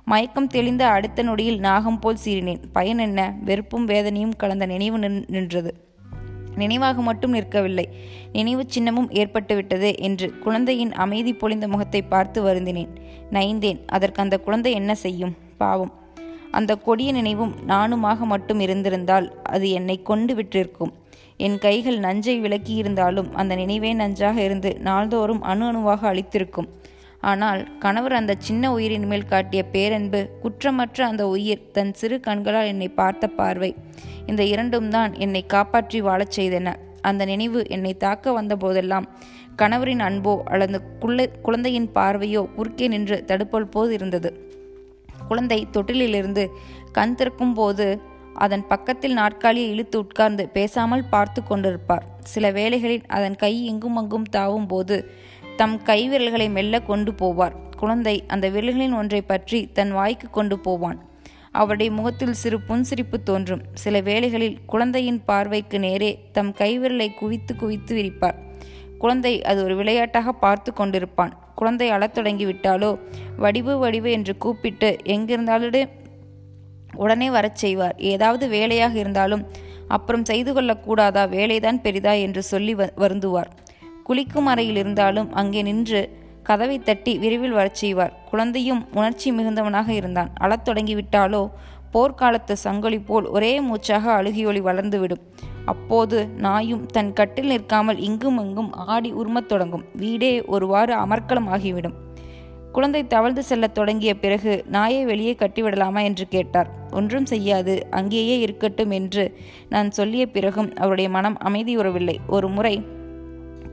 மயக்கம் 0.04 0.46
தெளிந்த 0.46 0.86
அடுத்த 0.86 1.22
நொடியில் 1.22 1.58
நாகம் 1.58 1.98
போல் 1.98 2.16
சீறினேன். 2.24 2.62
பயன் 2.72 2.98
என்ன? 2.98 3.34
வெறுப்பும் 3.44 3.84
வேதனையும் 3.84 4.36
கலந்த 4.36 4.66
நினைவு 4.66 5.24
நின்றது. 5.26 5.88
நினைவாக 6.54 7.00
மட்டும் 7.00 7.34
நிற்கவில்லை. 7.34 7.84
நினைவு 8.32 8.66
சின்னமும் 8.74 9.10
ஏற்பட்டுவிட்டது 9.10 9.98
என்று 9.98 10.38
குழந்தையின் 10.38 10.92
அமைதி 10.92 11.32
பொழிந்த 11.32 11.68
முகத்தை 11.68 12.02
பார்த்து 12.02 12.42
வருந்தினேன். 12.42 12.88
நைந்தேன் 13.30 13.80
அதற்கு 13.86 14.22
அந்த 14.22 14.38
குழந்தை 14.38 14.72
என்ன 14.72 14.94
செய்யும்? 14.94 15.36
பாவம். 15.58 15.99
அந்த 16.58 16.72
கொடிய 16.86 17.10
நினைவும் 17.12 17.54
நானுமாக 17.72 18.26
மட்டும் 18.32 18.60
இருந்திருந்தால் 18.66 19.26
அது 19.54 19.66
என்னை 19.78 19.96
கொண்டு 20.10 20.34
விட்டிருக்கும். 20.38 20.92
என் 21.46 21.58
கைகள் 21.58 21.98
நஞ்சை 21.98 22.36
விலக்கியிருந்தாலும் 22.44 23.30
அந்த 23.40 23.52
நினைவே 23.54 23.90
நஞ்சாக 23.94 24.36
இருந்து 24.46 24.70
நாள்தோறும் 24.88 25.42
அணு 25.50 25.64
அணுவாக 25.70 26.02
அழித்திருக்கும். 26.12 26.68
ஆனால் 27.30 27.60
கணவர் 27.78 28.18
அந்த 28.18 28.32
சின்ன 28.38 28.64
உயிரின் 28.72 29.06
மேல் 29.06 29.30
காட்டிய 29.32 29.62
பேரன்பு 29.72 30.20
குற்றமற்ற 30.42 31.00
அந்த 31.10 31.24
உயிர் 31.34 31.66
தன் 31.72 31.92
சிறு 32.00 32.16
கண்களால் 32.26 32.70
என்னை 32.72 32.88
பார்த்த 33.00 33.32
பார்வை 33.40 33.70
இந்த 34.26 34.42
இரண்டும் 34.52 34.88
தான் 34.88 35.12
என்னை 35.24 35.42
காப்பாற்றி 35.54 35.98
வாழச் 36.00 36.36
செய்தன. 36.38 36.74
அந்த 37.08 37.22
நினைவு 37.24 37.60
என்னை 37.76 37.92
தாக்க 37.96 38.32
வந்த 38.32 38.54
போதெல்லாம் 38.56 39.06
கணவரின் 39.60 40.02
அன்போ 40.08 40.34
அல்லது 40.52 40.78
குழந்தையின் 41.44 41.88
பார்வையோ 41.96 42.42
குறுக்கே 42.56 42.86
நின்று 42.88 43.16
தடுப்பல் 43.30 43.72
போது 43.74 43.90
இருந்தது 43.98 44.30
குழந்தை 45.30 45.60
தொட்டிலிலிருந்து 45.74 46.44
கண் 46.98 47.16
திறக்கும் 47.18 47.56
போது 47.58 47.86
அதன் 48.44 48.64
பக்கத்தில் 48.66 49.18
நாற்காலியை 49.18 49.68
இழுத்து 49.74 49.96
உட்கார்ந்து 49.98 50.44
பேசாமல் 50.56 51.08
பார்த்து 51.12 51.40
கொண்டிருப்பார். 51.42 52.04
சில 52.32 52.44
வேளைகளில் 52.58 53.06
அதன் 53.16 53.36
கை 53.42 53.52
எங்கும் 53.70 53.96
அங்கும் 53.96 54.28
தாவும் 54.36 54.68
போது 54.72 54.96
தம் 55.60 55.76
கை 55.82 56.00
விரல்களை 56.08 56.48
மெல்ல 56.56 56.80
கொண்டு 56.90 57.12
போவார். 57.20 57.56
குழந்தை 57.80 58.14
அந்த 58.34 58.46
விரல்களின் 58.50 58.96
ஒன்றை 59.00 59.22
பற்றி 59.22 59.60
தன் 59.78 59.92
வாய்க்கு 59.98 60.28
கொண்டு 60.30 60.58
போவான். 60.66 60.98
அவருடைய 61.60 61.90
முகத்தில் 61.98 62.38
சிறு 62.42 62.58
புன்சிரிப்பு 62.68 63.18
தோன்றும். 63.24 63.62
சில 63.74 64.00
வேளைகளில் 64.08 64.58
குழந்தையின் 64.72 65.20
பார்வைக்கு 65.28 65.78
நேரே 65.86 66.10
தம் 66.36 66.52
கைவிரலை 66.58 67.08
குவித்து 67.14 67.54
குவித்து 67.56 67.94
விரிப்பார். 67.98 68.38
குழந்தை 69.00 69.42
அது 69.42 69.64
ஒரு 69.64 69.74
விளையாட்டாக 69.76 70.32
பார்த்து 70.32 70.72
கொண்டிருப்பான். 70.76 71.32
குழந்தை 71.54 71.90
அழத் 71.90 72.18
தொடங்கிவிட்டாலோ 72.18 72.90
வடிவு 73.36 73.78
வடிவு 73.78 74.10
என்று 74.10 74.36
கூப்பிட்டு 74.36 74.96
எங்கிருந்தாலும் 75.04 75.88
உடனே 76.96 77.30
வரச் 77.30 77.56
செய்வார். 77.56 77.94
ஏதாவது 77.98 78.48
வேலையாக 78.48 78.98
இருந்தாலும் 78.98 79.44
அப்புறம் 79.88 80.24
செய்து 80.24 80.50
கொள்ளக்கூடாதா 80.52 81.22
வேலைதான் 81.36 81.80
பெரிதா 81.80 82.12
என்று 82.12 82.42
சொல்லி 82.42 82.74
வருந்துவார். 82.74 83.50
குளிக்கும் 84.04 84.46
அறையில் 84.46 84.76
இருந்தாலும் 84.76 85.32
அங்கே 85.32 85.62
நின்று 85.62 86.00
கதவை 86.42 86.78
தட்டி 86.78 87.18
விரைவில் 87.18 87.56
வரச் 87.60 87.80
செய்வார். 87.82 88.14
குழந்தையும் 88.30 88.88
உணர்ச்சி 88.94 89.32
மிகுந்தவனாக 89.32 89.88
இருந்தான். 89.88 90.30
அழத் 90.34 90.68
தொடங்கிவிட்டாலோ? 90.68 91.42
போர்க்காலத்து 91.92 92.56
சங்கொலி 92.64 93.00
போல் 93.06 93.26
ஒரே 93.26 93.60
மூச்சாக 93.60 94.22
அழுகியொளி 94.22 94.60
வளர்ந்துவிடும். 94.60 95.24
அப்போது 95.64 96.26
நாயும் 96.26 96.86
தன் 96.86 97.12
கட்டில் 97.12 97.46
நிற்காமல் 97.46 97.98
இங்கும் 97.98 98.38
இங்கும் 98.38 98.72
ஆடி 98.72 99.12
உருமத் 99.12 99.46
தொடங்கும். 99.46 99.84
வீடே 99.94 100.44
ஒருவாறு 100.44 100.96
அமர்க்கலம் 100.96 101.48
ஆகிவிடும் 101.48 101.92
குழந்தை 102.72 103.06
தவழ்ந்து 103.06 103.42
செல்லத் 103.42 103.74
தொடங்கிய 103.74 104.18
பிறகு 104.18 104.64
நாயை 104.66 105.04
வெளியே 105.04 105.36
கட்டிவிடலாமா 105.38 106.02
என்று 106.02 106.28
கேட்டார். 106.28 106.70
ஒன்றும் 106.90 107.26
செய்யாது 107.26 107.86
அங்கேயே 107.90 108.38
இருக்கட்டும் 108.38 108.90
என்று 108.90 109.38
நான் 109.68 109.90
சொல்லிய 109.90 110.26
பிறகும் 110.26 110.76
அவருடைய 110.76 111.10
மனம் 111.10 111.38
அமைதியுறவில்லை 111.44 112.16
ஒரு 112.26 112.48
முறை 112.48 112.84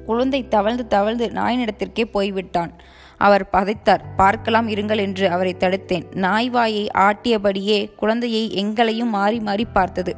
குழந்தை 0.05 0.47
தவழ்ந்து 0.47 0.87
தவழ்ந்து 0.87 1.31
நாயினிடத்திற்கே 1.35 2.03
போய்விட்டான். 2.03 2.71
அவர் 3.17 3.49
பதைத்தார் 3.53 3.99
பார்க்கலாம் 4.15 4.67
இருங்கள் 4.67 4.97
என்று 4.97 5.29
அவரை 5.29 5.55
தடுத்தேன். 5.59 6.15
நாய் 6.15 6.49
வாயை 6.49 6.87
ஆட்டியபடியே 6.93 7.95
குழந்தையை 7.95 8.51
எங்களையும் 8.51 9.09
மாறி 9.09 9.39
மாறி 9.39 9.65
பார்த்தது. 9.65 10.15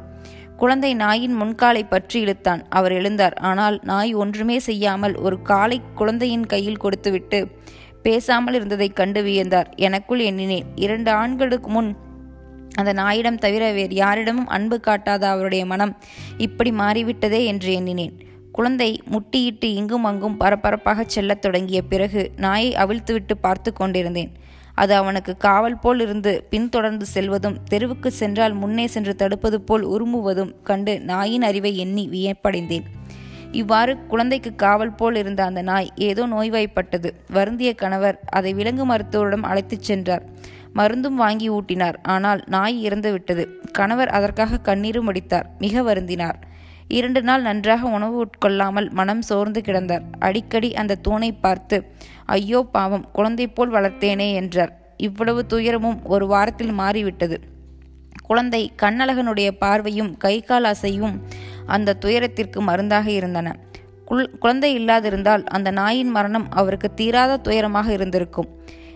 குழந்தை 0.60 0.94
நாயின் 0.94 1.42
முன்காலை 1.42 1.82
பற்றி 1.88 2.20
இழுத்தான். 2.20 2.68
அவர் 2.68 2.92
எழுந்தார். 2.92 3.38
ஆனால் 3.38 3.80
நாய் 3.82 4.14
ஒன்றுமே 4.14 4.58
செய்யாமல் 4.58 5.14
ஒரு 5.14 5.42
காலை 5.42 5.80
குழந்தையின் 5.94 6.46
கையில் 6.46 6.76
கொடுத்துவிட்டு 6.76 7.48
பேசாமல் 8.02 8.54
இருந்ததைக் 8.54 8.96
கண்டு 8.96 9.22
வியந்தார். 9.22 9.64
எனக்குள் 9.76 10.18
எண்ணினேன். 10.18 10.64
இரண்டு 10.74 11.10
ஆண்களுக்கு 11.10 11.70
முன் 11.70 11.96
அந்த 12.74 12.92
நாயிடம் 12.92 13.38
தவிர 13.38 13.72
வேறு 13.72 13.94
யாரிடமும் 13.94 14.46
அன்பு 14.46 14.80
காட்டாத 14.80 15.28
அவருடைய 15.28 15.66
மனம்? 15.66 15.96
இப்படி 16.38 16.70
மாறிவிட்டதே 16.70 17.44
என்று 17.44 17.72
எண்ணினேன். 17.72 18.18
குழந்தை 18.52 19.02
முட்டியிட்டு 19.10 19.64
இங்கும் 19.64 20.04
அங்கும் 20.04 20.40
பரபரப்பாகச் 20.40 21.08
செல்லத் 21.08 21.42
தொடங்கிய 21.42 21.82
பிறகு 21.82 22.30
நாயை 22.36 22.74
அவிழ்த்துவிட்டு 22.74 23.34
பார்த்து 23.40 23.72
கொண்டிருந்தேன். 23.72 24.32
அது 24.80 24.92
அவனுக்கு 24.94 25.32
காவல் 25.36 25.78
போல் 25.78 26.00
இருந்து 26.00 26.32
பின்தொடர்ந்து 26.50 27.06
செல்வதும் 27.14 27.56
தெருவுக்கு 27.68 28.10
சென்றால் 28.10 28.54
முன்னே 28.54 28.86
சென்று 28.86 29.14
தடுப்பது 29.14 29.58
போல் 29.60 29.84
உருமுவதும் 29.86 30.52
கண்டு 30.62 30.94
நாயின் 31.00 31.42
அறிவை 31.42 31.72
எண்ணி 31.76 32.04
வியப்படைந்தேன். 32.12 32.86
இவ்வாறு 33.52 33.92
குழந்தைக்கு 34.06 34.50
காவல் 34.54 34.94
போல் 34.94 35.16
இருந்த 35.16 35.40
அந்த 35.44 35.62
நாய் 35.62 35.88
ஏதோ 36.08 36.24
நோய்வாய்ப்பட்டது. 36.26 37.08
வருந்திய 37.30 37.70
கணவர் 37.74 38.18
அதை 38.30 38.52
விலங்கு 38.52 38.84
மருத்துவரிடம் 38.86 39.42
அழைத்துச் 39.42 39.88
சென்றார். 39.88 40.24
மருந்தும் 40.72 41.16
வாங்கி 41.16 41.48
ஊட்டினார். 41.50 41.96
ஆனால் 42.02 42.40
நாய் 42.46 42.76
இறந்துவிட்டது. 42.88 43.44
கணவர் 43.72 44.08
அதற்காக 44.08 44.60
கண்ணீரும் 44.60 45.08
அடித்தார். 45.08 45.48
மிக 45.58 45.82
வருந்தினார். 45.82 46.38
இரண்டு 46.98 47.20
நாள் 47.28 47.42
நன்றாக 47.42 47.82
உணவு 47.96 48.16
உட்கொள்ளாமல் 48.24 48.88
மனம் 48.98 49.22
சோர்ந்து 49.28 49.60
கிடந்தார். 49.66 50.04
அடிக்கடி 50.18 50.70
அந்த 50.80 50.98
தூணை 51.06 51.30
பார்த்து 51.44 51.76
ஐயோ 52.36 52.60
பாவம் 52.72 53.04
குழந்தை 53.16 53.46
போல் 53.48 53.74
வளர்த்தேனே 53.76 54.28
என்றார். 54.40 54.72
இவ்வளவு 55.08 55.40
துயரமும் 55.46 55.98
ஒரு 56.14 56.26
வாரத்தில் 56.26 56.74
மாறிவிட்டது. 56.80 57.36
குழந்தை 58.28 58.62
கண்ணழகனுடைய 58.82 59.50
பார்வையும் 59.62 60.10
கை 60.24 60.36
கால் 60.40 60.68
அசையும் 60.72 61.16
அந்த 61.76 61.96
துயரத்திற்கு 62.04 62.60
மருந்தாக 62.68 63.06
இருந்தன. 63.10 63.48
குழந்தை 64.42 64.70
இல்லாதிருந்தால் 64.78 65.42
அந்த 65.56 65.68
நாயின் 65.80 66.12
மரணம் 66.16 66.46
அவருக்கு 66.60 66.88
தீராத 66.94 67.38
துயரமாக 67.46 67.88
இருந்திருக்கும். 67.96 68.48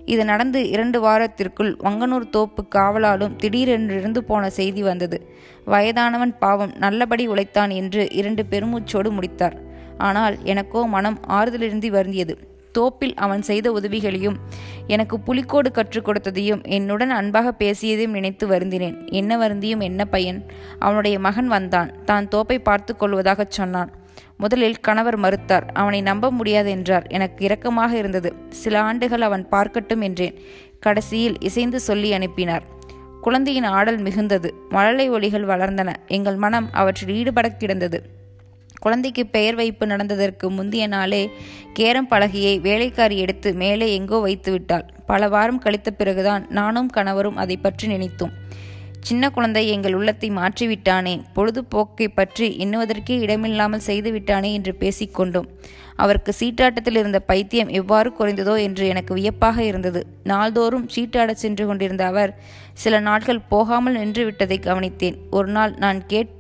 இது 0.05 0.25
நடந்து 0.25 0.69
இரண்டு 0.69 0.99
வாரத்திற்குள் 1.01 1.77
வங்கனூர் 1.85 2.31
தோப்பு 2.31 2.65
காவலாலும் 2.75 3.37
திடீரென்று 3.37 3.99
இருந்து 3.99 4.25
போன 4.25 4.51
செய்தி 4.51 4.83
வந்தது. 4.83 5.19
வயதானவன் 5.67 6.39
பாவம் 6.39 6.73
நல்லபடி 6.77 7.27
உழைத்தான் 7.27 7.71
என்று 7.71 8.09
இரண்டு 8.13 8.45
பெருமூச்சோடு 8.51 9.11
முடித்தார். 9.11 9.57
ஆனால் 9.99 10.37
எனக்கோ 10.43 10.87
மனம் 10.87 11.21
ஆறுதலிருந்தி 11.29 11.91
வருந்தியது. 11.91 12.37
தோப்பில் 12.73 13.15
அவன் 13.15 13.43
செய்த 13.43 13.73
உதவிகளையும் 13.73 14.37
எனக்கு 14.87 15.17
புலிக்கோடு 15.27 15.71
கற்றுக் 15.71 16.07
கொடுத்ததையும் 16.09 16.63
என்னுடன் 16.69 17.11
அன்பாக 17.11 17.55
பேசியதையும் 17.59 18.17
நினைத்து 18.19 18.47
வருந்தினேன். 18.47 18.97
என்ன 19.11 19.37
வருந்தியும் 19.37 19.81
என்ன 19.81 20.05
பையன்? 20.05 20.41
அவனுடைய 20.79 21.19
மகன் 21.19 21.49
வந்தான். 21.49 21.93
தான் 22.05 22.29
தோப்பை 22.29 22.59
பார்த்து 22.59 22.95
கொள்வதாகச் 22.97 23.51
சொன்னான். 23.51 23.93
முதலில் 24.45 24.81
கணவர் 24.81 25.19
மறுத்தார் 25.21 25.67
அவனை 25.73 26.01
நம்ப 26.11 26.31
முடியாது 26.31 26.71
என்றார். 26.71 27.07
எனக்கு 27.17 27.41
இரக்கமாக 27.49 27.93
இருந்தது. 27.93 28.31
சில 28.63 28.75
ஆண்டுகள் 28.81 29.27
அவன் 29.29 29.45
பார்க்கட்டும் 29.51 30.03
என்றேன். 30.03 30.39
கடைசியில் 30.81 31.37
இசைந்து 31.41 31.79
சொல்லி 31.81 32.11
அனுப்பினார். 32.13 32.65
குழந்தையின் 33.21 33.69
ஆடல் 33.77 34.01
மிகுந்தது. 34.03 34.49
மழலை 34.69 35.07
ஒளிகள் 35.11 35.47
வளர்ந்தன. 35.53 35.91
எங்கள் 36.09 36.39
மனம் 36.45 36.67
அவற்றில் 36.73 37.15
ஈடுபட 37.19 37.49
கிடந்தது. 37.53 38.01
குழந்தைக்கு 38.81 39.23
பெயர் 39.27 39.57
வைப்பு 39.61 39.85
நடந்ததற்கு 39.87 40.47
முந்தைய 40.57 40.87
நாளே 40.87 41.21
கேரம் 41.73 42.09
பலகையை 42.11 42.55
வேலைக்காரி 42.61 43.17
எடுத்து 43.19 43.51
மேலே 43.63 43.87
எங்கோ 43.99 44.19
வைத்து 44.19 44.51
விட்டாள் 44.53 44.85
பல 45.07 45.29
வாரம் 45.29 45.63
கழித்த 45.65 45.91
பிறகுதான் 45.91 46.43
நானும் 46.51 46.91
கணவரும் 46.97 47.41
அதை 47.43 47.57
பற்றி 47.57 47.87
நினைத்தோம். 47.89 48.35
சின்ன 49.09 49.31
குழந்தை 49.31 49.63
எங்கள் 49.69 49.97
உள்ளத்தை 49.99 50.29
மாற்றிவிட்டானே. 50.31 51.15
பொழுதுபோக்கை 51.37 52.07
பற்றி 52.15 52.47
எண்ணுவதற்கே 52.65 53.17
இடமில்லாமல் 53.25 53.85
செய்துவிட்டானே 53.87 54.51
என்று 54.59 54.73
பேசிக்கொண்டோம். 54.83 55.49
அவருக்கு 55.97 56.33
சீட்டாட்டத்தில் 56.41 56.99
இருந்த 57.01 57.19
பைத்தியம் 57.21 57.71
எவ்வாறு 57.81 58.09
குறைந்ததோ 58.19 58.55
என்று 58.67 58.85
எனக்கு 58.93 59.13
வியப்பாக 59.15 59.59
இருந்தது. 59.63 60.01
நாள்தோறும் 60.25 60.87
சீட்டாடச் 60.95 61.43
சென்று 61.43 61.67
கொண்டிருந்த 61.67 62.05
அவர் 62.07 62.33
சில 62.85 63.01
நாட்கள் 63.01 63.47
போகாமல் 63.49 63.99
நின்று 64.01 64.25
விட்டதை 64.25 64.59
கவனித்தேன். 64.59 65.19
ஒரு 65.31 65.51
நாள் 65.57 65.75
நான் 65.85 66.01
கேட் 66.07 66.33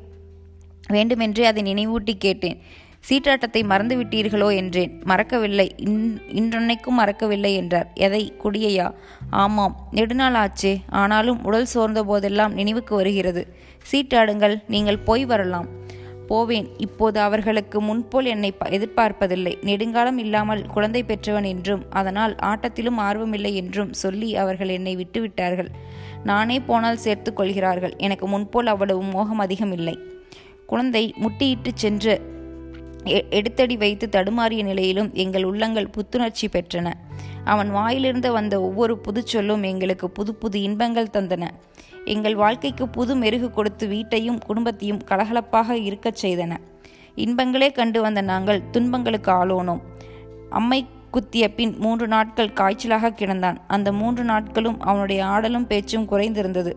வேண்டுமென்றே 0.90 1.44
அதை 1.44 1.62
நினைவூட்டி 1.62 2.14
கேட்டேன். 2.18 2.58
சீட்டாட்டத்தை 3.08 3.64
மறந்து 3.64 3.96
விட்டீர்களோ 3.96 4.54
என்றேன். 4.54 5.02
மறக்கவில்லை. 5.04 5.74
இன் 5.76 6.20
இன்றன்னைக்கும் 6.32 6.98
மறக்கவில்லை 6.98 7.54
என்றார். 7.54 7.90
எதை? 7.94 8.32
குடியையா? 8.42 8.94
ஆமாம். 9.30 9.88
நெடுநாள் 9.90 10.34
ஆச்சே. 10.34 10.82
ஆனாலும் 10.88 11.44
உடல் 11.44 11.64
சோர்ந்த 11.64 12.04
போதெல்லாம் 12.04 12.52
நினைவுக்கு 12.52 12.94
வருகிறது. 12.94 13.54
சீட்டாடுங்கள் 13.92 14.62
நீங்கள் 14.68 14.98
போய் 14.98 15.24
வரலாம். 15.24 15.68
போவேன். 16.26 16.68
இப்போது 16.76 17.20
அவர்களுக்கு 17.20 17.80
முன்போல் 17.80 18.24
என்னை 18.24 18.54
எதிர்பார்ப்பதில்லை. 18.64 19.62
நெடுங்காலம் 19.62 20.18
இல்லாமல் 20.18 20.66
குழந்தை 20.66 21.02
பெற்றவன் 21.02 21.44
என்றும் 21.44 21.82
அதனால் 21.90 22.34
ஆட்டத்திலும் 22.34 22.98
ஆர்வமில்லை 22.98 23.54
என்றும் 23.54 23.92
சொல்லி 23.92 24.36
அவர்கள் 24.36 24.68
என்னை 24.68 24.96
விட்டுவிட்டார்கள். 24.96 25.68
நானே 26.24 26.60
போனால் 26.60 26.96
சேர்த்து 26.96 27.32
கொள்கிறார்கள். 27.32 27.94
எனக்கு 27.96 28.26
முன்போல் 28.26 28.66
அவ்வளவு 28.66 29.02
மோகம் 29.02 29.38
அதிகம் 29.38 29.72
இல்லை 29.72 29.98
குழந்தை 30.66 31.14
முட்டியிட்டு 31.22 31.70
சென்று 31.74 32.33
எடுத்தடி 33.04 33.76
வைத்து 33.76 34.08
தடுமாறிய 34.12 34.62
நிலையிலும் 34.62 35.10
எங்கள் 35.12 35.44
உள்ளங்கள் 35.44 35.88
புத்துணர்ச்சி 35.88 36.48
பெற்றன. 36.48 36.92
அவன் 37.44 37.70
வாயிலிருந்து 37.70 38.32
வந்த 38.32 38.60
ஒவ்வொரு 38.60 38.98
புதுச்சொல்லும் 39.04 39.64
எங்களுக்கு 39.64 40.10
புது 40.10 40.34
புது 40.34 40.62
இன்பங்கள் 40.62 41.12
தந்தன. 41.12 41.48
எங்கள் 42.04 42.34
வாழ்க்கைக்கு 42.34 42.88
புது 42.88 43.16
மெருகு 43.16 43.50
கொடுத்து 43.50 43.86
வீட்டையும் 43.86 44.38
குடும்பத்தையும் 44.38 45.00
கலகலப்பாக 45.08 45.70
இருக்கச் 45.70 46.26
செய்தன. 46.26 46.56
இன்பங்களே 47.16 47.72
கண்டு 47.72 48.00
வந்த 48.00 48.20
நாங்கள் 48.20 48.70
துன்பங்களுக்கு 48.70 49.30
ஆளோனோம். 49.30 49.80
அம்மை 50.50 50.86
குத்திய 51.14 51.54
பின் 51.54 51.76
மூன்று 51.78 52.08
நாட்கள் 52.08 52.52
காய்ச்சலாக 52.54 53.10
கிடந்தான். 53.10 53.56
அந்த 53.66 53.92
மூன்று 53.92 54.24
நாட்களும் 54.24 54.80
அவனுடைய 54.80 55.26
ஆடலும் 55.26 55.66
பேச்சும் 55.66 56.08
குறைந்திருந்தது. 56.10 56.72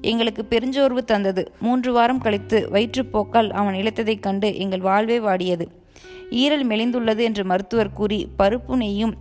எங்களுக்கு 0.00 0.46
பெருஞ்சோர்வு 0.50 1.04
தந்தது. 1.04 1.52
மூன்று 1.60 1.92
வாரம் 1.92 2.18
கழித்து 2.18 2.68
வயிற்றுப்போக்கால் 2.72 3.50
அவன் 3.50 3.74
இழைத்ததைக் 3.74 4.20
கண்டு 4.20 4.56
எங்கள் 4.56 4.80
வாழ்வே 4.80 5.18
வாடியது. 5.18 5.66
ஈரல் 6.30 6.66
மெலிந்துள்ளது 6.66 7.18
என்று 7.18 7.44
மருத்துவர் 7.44 7.92
கூறி 7.92 8.28
பருப்பு 8.38 8.76
நெய்யும் 8.76 9.12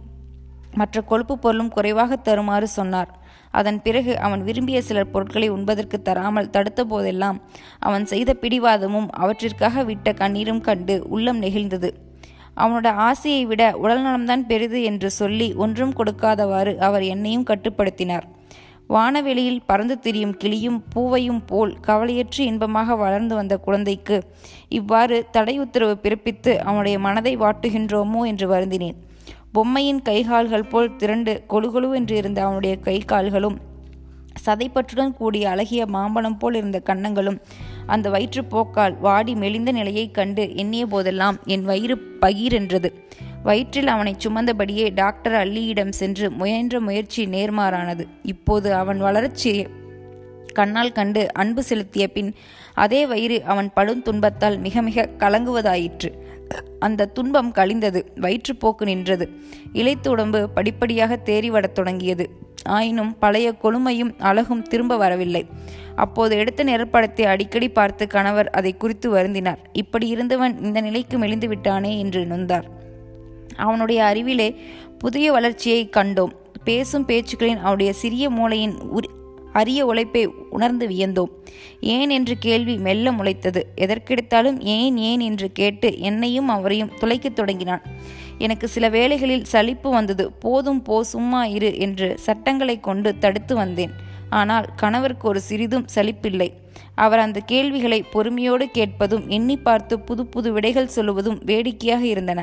மற்ற 0.74 1.01
கொழுப்பு 1.01 1.39
பொருளும் 1.39 1.69
குறைவாக 1.69 2.15
தருமாறு 2.15 2.67
சொன்னார். 2.67 3.19
அதன் 3.51 3.81
பிறகு 3.81 4.19
அவன் 4.19 4.43
விரும்பிய 4.43 4.81
சிலர் 4.81 5.12
பொருட்களை 5.12 5.50
உண்பதற்கு 5.50 6.01
தராமல் 6.01 6.50
தடுத்த 6.50 6.83
போதெல்லாம் 6.83 7.41
அவன் 7.79 8.05
செய்த 8.05 8.36
பிடிவாதமும் 8.41 9.07
அவற்றிற்காக 9.17 9.86
விட்ட 9.86 10.12
கண்ணீரும் 10.12 10.62
கண்டு 10.62 11.05
உள்ளம் 11.09 11.41
நெகிழ்ந்தது. 11.41 11.91
அவனோட 12.61 12.89
ஆசையை 13.07 13.43
விட 13.45 13.63
உடல்நலம்தான் 13.83 14.43
பெரிது 14.51 14.79
என்று 14.83 15.09
சொல்லி 15.19 15.47
ஒன்றும் 15.63 15.93
கொடுக்காதவாறு 15.99 16.73
அவர் 16.87 17.05
என்னையும் 17.13 17.47
கட்டுப்படுத்தினார். 17.49 18.25
வானவெளியில் 18.89 19.65
பறந்து 19.65 19.95
திரியும் 19.99 20.35
கிளியும் 20.37 20.79
பூவையும் 20.93 21.41
போல் 21.45 21.73
கவலையற்று 21.87 22.41
இன்பமாக 22.49 22.95
வளர்ந்து 22.95 23.33
வந்த 23.35 23.55
குழந்தைக்கு 23.65 24.17
இவ்வாறு 24.79 25.17
தடை 25.31 25.55
உத்தரவு 25.59 25.95
பிறப்பித்து 26.03 26.53
அவனுடைய 26.67 26.97
மனதை 26.99 27.33
வாட்டுகின்றோமோ 27.37 28.21
என்று 28.31 28.47
வருந்தினேன். 28.53 28.97
பொம்மையின் 29.51 30.01
கைகால்கள் 30.09 30.69
போல் 30.69 30.95
திரண்டு 30.95 31.33
கொழுகொழு 31.49 31.89
என்று 31.99 32.15
இருந்த 32.17 32.39
அவனுடைய 32.45 32.75
கை 32.87 32.97
கால்களும் 33.11 33.57
சதைப்பற்றுடன் 34.45 35.13
கூடிய 35.19 35.45
அழகிய 35.49 35.83
மாம்பழம் 35.95 36.37
போல் 36.37 36.57
இருந்த 36.59 36.79
கன்னங்களும் 36.89 37.39
அந்த 37.88 38.10
வயிற்றுப்போக்கால் 38.10 39.00
வாடி 39.00 39.36
மெலிந்த 39.36 39.72
நிலையைக் 39.72 40.13
கண்டு 40.13 40.56
எண்ணிய 40.56 40.86
போதெல்லாம் 40.86 41.38
என் 41.46 41.63
வயிறு 41.63 42.17
பகீரென்றது. 42.22 42.94
வயிற்றில் 43.44 43.88
அவனை 43.88 44.15
சுமந்தபடியே 44.20 44.94
டாக்டர் 44.94 45.48
அல்லியிடம் 45.48 45.89
சென்று 45.89 46.32
முயன்ற 46.32 46.79
முயற்சி 46.79 47.25
நேர்மாறானது. 47.25 48.06
இப்போது 48.24 48.74
அவன் 48.74 48.98
வளர்ச்சி 48.98 49.67
கண்ணால் 50.53 50.91
கண்டு 50.91 51.34
அன்பு 51.34 51.63
செலுத்திய 51.63 52.08
பின் 52.08 52.36
அதே 52.74 53.06
வயிறு 53.06 53.44
அவன் 53.44 53.74
படும் 53.74 54.01
துன்பத்தால் 54.01 54.60
மிக 54.60 54.82
மிக 54.82 55.10
கலங்குவதாயிற்று. 55.17 56.12
அந்த 56.79 57.05
துன்பம் 57.05 57.51
கழிந்தது. 57.51 58.11
வயிற்றுப்போக்கு 58.15 58.83
நின்றது. 58.83 59.29
இலைத்து 59.73 60.07
உடம்பு 60.07 60.49
படிப்படியாக 60.49 61.19
தேறிவடத் 61.25 61.71
தொடங்கியது. 61.71 62.29
ஆயினும் 62.63 63.17
பழைய 63.19 63.53
கொழுமையும் 63.53 64.15
அழகும் 64.19 64.61
திரும்ப 64.61 64.97
வரவில்லை. 64.97 65.45
அப்போது 65.95 66.37
எடுத்த 66.37 66.63
நிறப்படத்தை 66.63 67.21
அடிக்கடி 67.21 67.69
பார்த்து 67.69 68.07
கணவர் 68.07 68.49
அதை 68.49 68.77
குறித்து 68.77 69.13
வருந்தினார். 69.13 69.57
இப்படி 69.73 70.07
இருந்தவன் 70.07 70.61
இந்த 70.61 70.81
நிலைக்கு 70.81 71.17
மெலிந்து 71.17 71.47
விட்டானே 71.47 71.99
என்று 71.99 72.23
நொந்தார். 72.23 72.63
அவனுடைய 73.55 74.03
அறிவிலே 74.03 74.55
புதிய 74.97 75.31
வளர்ச்சியை 75.31 75.89
கண்டோம். 75.97 76.31
பேசும் 76.63 77.05
பேச்சுக்களின் 77.07 77.59
அவனுடைய 77.59 77.93
சிறிய 77.93 78.29
மூளையின் 78.29 78.75
உரி 78.95 79.26
அரிய 79.59 79.79
உழைப்பை 79.85 80.23
உணர்ந்து 80.49 80.85
வியந்தோம். 80.87 81.31
ஏன் 81.95 82.09
என்று 82.09 82.35
கேள்வி 82.37 82.75
மெல்ல 82.77 83.11
முளைத்தது. 83.11 83.61
எதற்கெடுத்தாலும் 83.85 84.59
ஏன் 84.75 84.97
ஏன் 85.09 85.19
என்று 85.19 85.47
கேட்டு 85.51 85.89
என்னையும் 86.09 86.49
அவரையும் 86.55 86.93
துளைக்கத் 87.01 87.37
தொடங்கினான். 87.39 87.83
எனக்கு 88.37 88.67
சில 88.67 88.85
வேளைகளில் 88.89 89.49
சலிப்பு 89.53 89.89
வந்தது. 89.89 90.25
போதும் 90.43 90.81
போ 90.81 90.97
சும்மா 91.03 91.41
இரு 91.57 91.71
என்று 91.77 92.09
சட்டங்களை 92.17 92.75
கொண்டு 92.79 93.11
தடுத்து 93.17 93.55
வந்தேன். 93.55 93.93
ஆனால் 94.29 94.67
கணவருக்கு 94.75 95.25
ஒரு 95.27 95.41
சிறிதும் 95.41 95.85
சலிப்பில்லை. 95.95 96.49
அவர் 96.95 97.21
அந்த 97.23 97.39
கேள்விகளை 97.51 97.97
பொறுமையோடு 98.13 98.65
கேட்பதும் 98.71 99.25
எண்ணி 99.27 99.55
பார்த்து 99.57 99.95
புது 99.99 100.23
புது 100.25 100.49
விடைகள் 100.51 100.93
சொல்லுவதும் 100.95 101.39
வேடிக்கையாக 101.45 102.03
இருந்தன. 102.05 102.41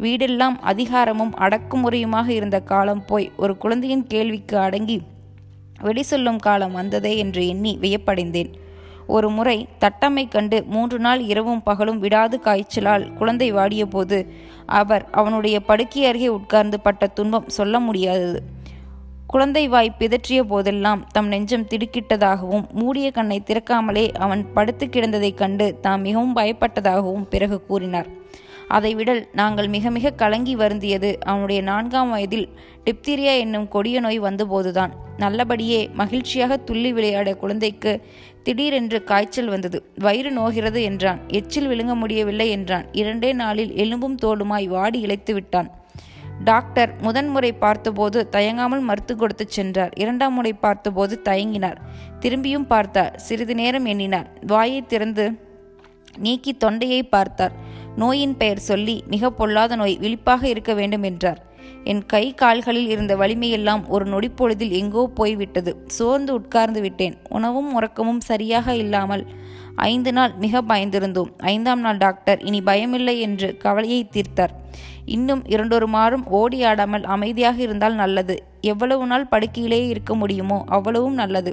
வீடெல்லாம் 0.00 0.56
அதிகாரமும் 0.70 1.34
அடக்குமுறையுமாக 1.38 2.28
இருந்த 2.28 2.58
காலம் 2.72 3.04
போய் 3.04 3.28
ஒரு 3.36 3.54
குழந்தையின் 3.56 4.06
கேள்விக்கு 4.06 4.56
அடங்கி 4.58 4.98
வெடி 5.82 6.02
சொல்லும் 6.02 6.38
காலம் 6.38 6.72
வந்ததே 6.72 7.16
என்று 7.16 7.48
எண்ணி 7.48 7.78
வியப்படைந்தேன். 7.80 8.52
ஒரு 9.06 9.30
முறை 9.30 9.68
தட்டம்மை 9.80 10.28
கண்டு 10.28 10.64
மூன்று 10.64 10.98
நாள் 10.98 11.20
இரவும் 11.20 11.62
பகலும் 11.62 11.98
விடாது 11.98 12.40
காய்ச்சலால் 12.40 13.14
குழந்தை 13.14 13.52
வாடிய 13.52 13.86
போது 13.86 14.32
அவர் 14.66 15.08
அவனுடைய 15.10 15.60
படுக்கை 15.60 16.04
அருகே 16.04 16.28
உட்கார்ந்து 16.28 16.80
பட்ட 16.80 17.06
துன்பம் 17.06 17.48
சொல்ல 17.48 17.80
முடியாதது. 17.80 18.42
குழந்தை 19.26 19.68
வாய் 19.68 19.94
பிதற்றிய 19.98 20.42
போதெல்லாம் 20.42 21.06
தம் 21.12 21.26
நெஞ்சம் 21.26 21.66
திடுக்கிட்டதாகவும் 21.66 22.70
மூடிய 22.72 23.10
கண்ணை 23.10 23.42
திறக்காமலே 23.46 24.14
அவன் 24.14 24.52
படுத்து 24.52 24.86
கிடந்ததைக் 24.86 25.34
கண்டு 25.34 25.78
தாம் 25.80 26.00
மிகவும் 26.00 26.36
பயப்பட்டதாகவும் 26.36 27.24
பிறகு 27.30 27.66
கூறினார். 27.66 28.06
அதைவிட 28.68 29.26
நாங்கள் 29.32 29.68
மிக 29.68 29.90
மிக 29.90 30.10
கலங்கி 30.10 30.56
வருந்தியது 30.56 31.16
அவனுடைய 31.20 31.62
நான்காம் 31.62 32.10
வயதில் 32.10 32.48
டிப்தீரியா 32.84 33.38
என்னும் 33.38 33.68
கொடிய 33.68 34.00
நோய் 34.00 34.20
வந்தபோதுதான். 34.20 34.90
நல்லபடியே 35.18 35.88
மகிழ்ச்சியாக 35.92 36.56
துள்ளி 36.56 36.92
விளையாட 36.92 37.34
குழந்தைக்கு 37.34 38.06
திடீரென்று 38.42 39.04
காய்ச்சல் 39.04 39.48
வந்தது. 39.48 39.92
வயிறு 39.98 40.30
நோகிறது 40.30 40.82
என்றான். 40.82 41.20
எச்சில் 41.28 41.68
விழுங்க 41.68 41.94
முடியவில்லை 41.94 42.50
என்றான். 42.50 42.86
இரண்டே 42.92 43.32
நாளில் 43.32 43.74
எலும்பும் 43.76 44.16
தோலுமாய் 44.22 44.66
வாடி 44.66 45.00
இழைத்து 45.06 45.32
விட்டான். 45.32 45.70
டாக்டர் 46.44 46.94
முதன்முறை 47.00 47.52
பார்த்தபோது 47.52 48.28
தயங்காமல் 48.30 48.80
மறுத்து 48.80 49.16
கொடுத்து 49.16 49.44
சென்றார். 49.48 49.92
இரண்டாம் 49.96 50.34
முறை 50.34 50.52
பார்த்தபோது 50.52 51.20
தயங்கினார். 51.24 51.76
திரும்பியும் 52.20 52.66
பார்த்தார். 52.66 53.16
சிறிது 53.16 53.54
நேரம் 53.54 53.84
எண்ணினார். 53.84 54.30
வாயை 54.46 54.86
திறந்து 54.86 55.44
நீக்கி 56.18 56.54
தொண்டையை 56.54 57.02
பார்த்தார். 57.02 57.74
நோயின் 58.00 58.36
பெயர் 58.40 58.66
சொல்லி 58.70 58.94
மிக 59.12 59.30
பொல்லாத 59.30 59.76
நோய் 59.76 59.94
விழிப்பாக 60.02 60.42
இருக்க 60.52 60.72
வேண்டும் 60.74 61.04
என்றார். 61.10 61.38
என் 61.90 62.02
கை 62.06 62.24
கால்களில் 62.40 62.88
இருந்த 62.94 63.12
வலிமையெல்லாம் 63.16 63.82
ஒரு 63.94 64.04
நொடிப்பொழுதில் 64.12 64.74
எங்கோ 64.80 65.02
போய்விட்டது. 65.18 65.72
சோர்ந்து 65.96 66.32
உட்கார்ந்து 66.38 66.80
விட்டேன். 66.80 67.16
உணவும் 67.28 67.70
உறக்கமும் 67.78 68.20
சரியாக 68.20 68.74
இல்லாமல் 68.74 69.24
ஐந்து 69.90 70.12
நாள் 70.12 70.34
மிக 70.44 70.62
பயந்திருந்தோம். 70.68 71.30
ஐந்தாம் 71.52 71.82
நாள் 71.86 72.02
டாக்டர் 72.04 72.42
இனி 72.48 72.60
பயமில்லை 72.60 73.16
என்று 73.26 73.48
கவலையை 73.64 74.02
தீர்த்தார். 74.14 74.54
இன்னும் 75.16 75.42
இரண்டொரு 75.54 75.88
மாறும் 75.96 76.24
ஓடி 76.38 76.60
ஆடாமல் 76.64 77.04
அமைதியாக 77.14 77.58
இருந்தால் 77.66 77.98
நல்லது. 78.02 78.36
எவ்வளவு 78.72 79.04
நாள் 79.06 79.30
படுக்கையிலேயே 79.32 79.88
இருக்க 79.88 80.14
முடியுமோ 80.14 80.60
அவ்வளவும் 80.76 81.18
நல்லது. 81.22 81.52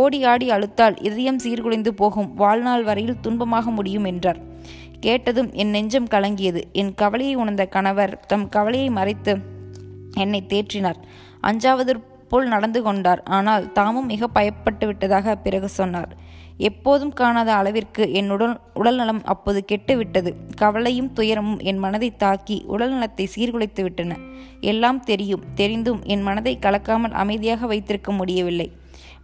ஓடி 0.00 0.18
ஆடி 0.24 0.46
அழுத்தால் 0.50 0.96
இதயம் 1.08 1.42
சீர்குலைந்து 1.44 1.92
போகும். 2.02 2.30
வாழ்நாள் 2.34 2.84
வரையில் 2.88 3.22
துன்பமாக 3.24 3.70
முடியும் 3.78 4.04
என்றார். 4.04 4.40
கேட்டதும் 5.00 5.50
என் 5.52 5.70
நெஞ்சம் 5.70 6.08
கலங்கியது. 6.10 6.62
என் 6.72 6.94
கவலையை 6.94 7.34
உணர்ந்த 7.34 7.66
கணவர் 7.66 8.14
தம் 8.26 8.48
கவலையை 8.48 8.90
மறைத்து 8.90 9.34
என்னை 10.14 10.42
தேற்றினார். 10.48 11.00
அஞ்சாவது 11.42 11.92
போல் 12.28 12.48
நடந்து 12.48 12.80
கொண்டார். 12.82 13.22
ஆனால் 13.22 13.72
தாமும் 13.72 14.06
மிக 14.06 14.28
பயப்பட்டு 14.34 14.84
விட்டதாக 14.86 15.36
பிறகு 15.36 15.68
சொன்னார். 15.68 16.10
எப்போதும் 16.68 17.12
காணாத 17.12 17.50
அளவிற்கு 17.54 18.02
என் 18.12 18.30
உடல் 18.30 18.60
உடல்நலம் 18.74 19.20
அப்போது 19.24 19.60
கெட்டுவிட்டது. 19.72 20.30
கவலையும் 20.56 21.12
துயரமும் 21.12 21.60
என் 21.60 21.78
மனதை 21.78 22.10
தாக்கி 22.16 22.56
உடல்நலத்தை 22.68 23.26
சீர்குலைத்து 23.36 23.82
விட்டன 23.82 24.18
எல்லாம் 24.60 25.00
தெரியும். 25.00 25.46
தெரிந்தும் 25.54 26.02
என் 26.04 26.22
மனதை 26.22 26.54
கலக்காமல் 26.60 27.16
அமைதியாக 27.22 27.66
வைத்திருக்க 27.66 28.12
முடியவில்லை. 28.12 28.68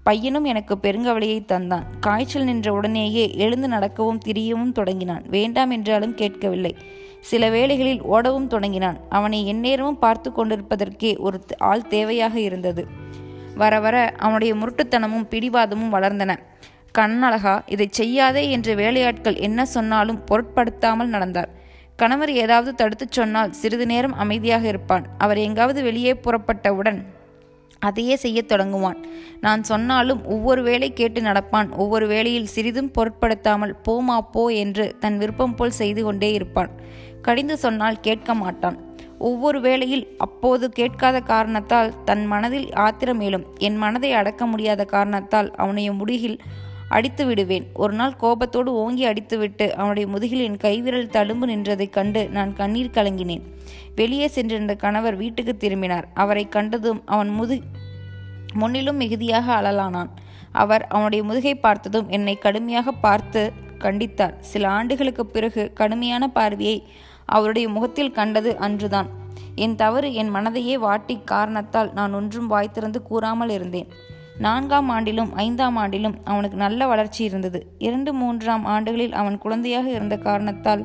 பையனும் 0.07 0.45
எனக்கு 0.45 0.75
பெருங்கவலையை 0.83 1.39
தந்தான். 1.53 1.87
காய்ச்சல் 2.01 2.45
நின்ற 2.45 2.73
உடனேயே 2.73 3.25
எழுந்து 3.37 3.69
நடக்கவும் 3.69 4.21
திரியவும் 4.27 4.73
தொடங்கினான். 4.73 5.25
வேண்டாம் 5.29 5.71
என்றாலும் 5.71 6.15
கேட்கவில்லை. 6.15 6.73
சில 7.21 7.49
வேளைகளில் 7.51 8.03
ஓடவும் 8.03 8.47
தொடங்கினான். 8.47 8.99
அவனை 9.09 9.47
எந்நேரமும் 9.47 9.99
பார்த்து 9.99 10.31
கொண்டிருப்பதற்கே 10.31 11.19
ஒரு 11.19 11.39
ஆள் 11.71 11.89
தேவையாக 11.91 12.35
இருந்தது. 12.35 12.85
வர 13.55 13.81
வர 13.81 13.97
அவனுடைய 14.19 14.55
முரட்டுத்தனமும் 14.55 15.29
பிடிவாதமும் 15.31 15.95
வளர்ந்தன. 15.97 16.33
கண்ணழகா 16.99 17.55
இதை 17.67 17.87
செய்யாதே 17.91 18.51
என்று 18.51 18.75
வேலையாட்கள் 18.75 19.39
என்ன 19.39 19.67
சொன்னாலும் 19.67 20.23
பொருட்படுத்தாமல் 20.25 21.09
நடந்தார். 21.09 21.51
கணவர் 21.97 22.33
ஏதாவது 22.33 22.71
தடுத்துச் 22.75 23.13
சொன்னால் 23.13 23.53
சிறிது 23.53 23.87
நேரம் 23.87 24.15
அமைதியாக 24.15 24.67
இருப்பான். 24.67 25.05
அவர் 25.19 25.39
எங்காவது 25.39 25.83
வெளியே 25.83 26.13
புறப்பட்டவுடன் 26.13 27.01
அதையே 27.81 28.17
செய்யத் 28.17 28.53
தொடங்குவான். 28.53 28.97
நான் 29.41 29.63
சொன்னாலும் 29.63 30.25
ஒவ்வொரு 30.25 30.63
வேளை 30.63 30.93
கேட்டு 30.93 31.21
நடப்பான். 31.21 31.71
ஒவ்வொரு 31.77 32.07
வேளையில் 32.07 32.47
சிறிதும் 32.47 32.91
பொருட்படுத்தாமல் 32.91 33.77
போமா 33.89 34.19
போ 34.33 34.47
என்று 34.47 34.97
தன் 35.01 35.19
விருப்பம் 35.19 35.55
போல் 35.55 35.71
செய்து 35.71 36.03
கொண்டே 36.03 36.33
இருப்பான். 36.33 36.71
கடிந்து 37.23 37.57
சொன்னால் 37.57 38.01
கேட்க 38.01 38.35
மாட்டான். 38.35 38.85
ஒவ்வொரு 39.19 39.61
வேளையில் 39.61 40.15
அப்போது 40.19 40.71
கேட்காத 40.71 41.21
காரணத்தால் 41.21 42.05
தன் 42.05 42.27
மனதில் 42.27 42.73
ஆத்திரம் 42.73 43.17
மேலும் 43.17 43.47
என் 43.59 43.77
மனதை 43.77 44.13
அடக்க 44.13 44.47
முடியாத 44.47 44.85
காரணத்தால் 44.85 45.51
அவனுடைய 45.55 45.93
முடிகில் 45.93 46.39
அடித்து 46.89 47.27
விடுவேன். 47.27 47.67
ஒரு 47.75 47.93
நாள் 47.93 48.17
கோபத்தோடு 48.17 48.73
ஓங்கி 48.73 49.07
அடித்துவிட்டு 49.07 49.71
அவனுடைய 49.71 50.09
முதுகில் 50.09 50.41
என் 50.41 50.57
கைவிரல் 50.57 51.07
தழும்பு 51.07 51.47
நின்றதைக் 51.47 51.91
கண்டு 51.91 52.29
நான் 52.29 52.55
கண்ணீர் 52.55 52.95
கலங்கினேன். 52.95 53.43
வெளியே 53.97 54.27
சென்றிருந்த 54.29 54.75
கணவர் 54.85 55.17
வீட்டுக்கு 55.17 55.53
திரும்பினார். 55.57 56.07
அவரை 56.23 56.45
கண்டதும் 56.49 57.03
அவன் 57.07 57.31
முது 57.39 57.57
முன்னிலும் 58.55 58.97
மிகுதியாக 58.97 59.47
அழலானான். 59.61 60.11
அவர் 60.63 60.85
அவனுடைய 60.87 61.23
முதுகை 61.25 61.55
பார்த்ததும் 61.55 62.09
என்னை 62.09 62.35
கடுமையாக 62.39 62.93
பார்த்து 63.07 63.43
கண்டித்தார். 63.85 64.35
சில 64.53 64.65
ஆண்டுகளுக்கு 64.69 65.27
பிறகு 65.27 65.63
கடுமையான 65.75 66.29
பார்வையை 66.29 66.79
அவருடைய 67.37 67.69
முகத்தில் 67.69 68.17
கண்டது 68.19 68.51
அன்றுதான். 68.67 69.09
என் 69.65 69.75
தவறு 69.75 70.09
என் 70.21 70.35
மனதையே 70.35 70.75
வாட்டி 70.87 71.15
காரணத்தால் 71.25 71.91
நான் 71.93 72.13
ஒன்றும் 72.13 72.51
வாய்த்திருந்து 72.51 73.01
கூறாமல் 73.03 73.49
இருந்தேன். 73.49 73.91
நான்காம் 74.39 74.89
ஆண்டிலும் 74.89 75.31
ஐந்தாம் 75.35 75.77
ஆண்டிலும் 75.77 76.17
அவனுக்கு 76.25 76.57
நல்ல 76.57 76.87
வளர்ச்சி 76.87 77.25
இருந்தது. 77.25 77.67
இரண்டு 77.79 78.13
மூன்றாம் 78.13 78.65
ஆண்டுகளில் 78.65 79.13
அவன் 79.13 79.39
குழந்தையாக 79.39 79.87
இருந்த 79.91 80.17
காரணத்தால் 80.17 80.85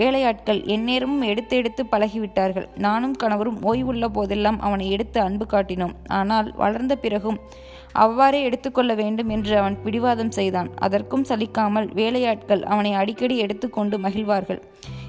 வேலையாட்கள் 0.00 0.60
எந்நேரமும் 0.64 1.22
எடுத்து 1.22 1.56
எடுத்து 1.56 1.82
பழகிவிட்டார்கள். 1.90 2.66
நானும் 2.76 3.16
கணவரும் 3.16 3.58
ஓய்வுள்ள 3.62 4.04
போதெல்லாம் 4.08 4.60
அவனை 4.60 4.90
எடுத்து 4.90 5.20
அன்பு 5.20 5.46
காட்டினோம். 5.52 5.94
ஆனால் 6.08 6.52
வளர்ந்த 6.56 6.96
பிறகும் 6.96 7.38
அவ்வாறே 7.92 8.42
எடுத்துக்கொள்ள 8.42 8.94
வேண்டும் 8.94 9.28
என்று 9.28 9.54
அவன் 9.58 9.78
பிடிவாதம் 9.84 10.30
செய்தான். 10.30 10.70
அதற்கும் 10.76 11.28
சலிக்காமல் 11.28 11.88
வேலையாட்கள் 11.92 12.62
அவனை 12.62 12.92
அடிக்கடி 12.92 13.38
எடுத்துக்கொண்டு 13.38 13.98
மகிழ்வார்கள். 13.98 14.60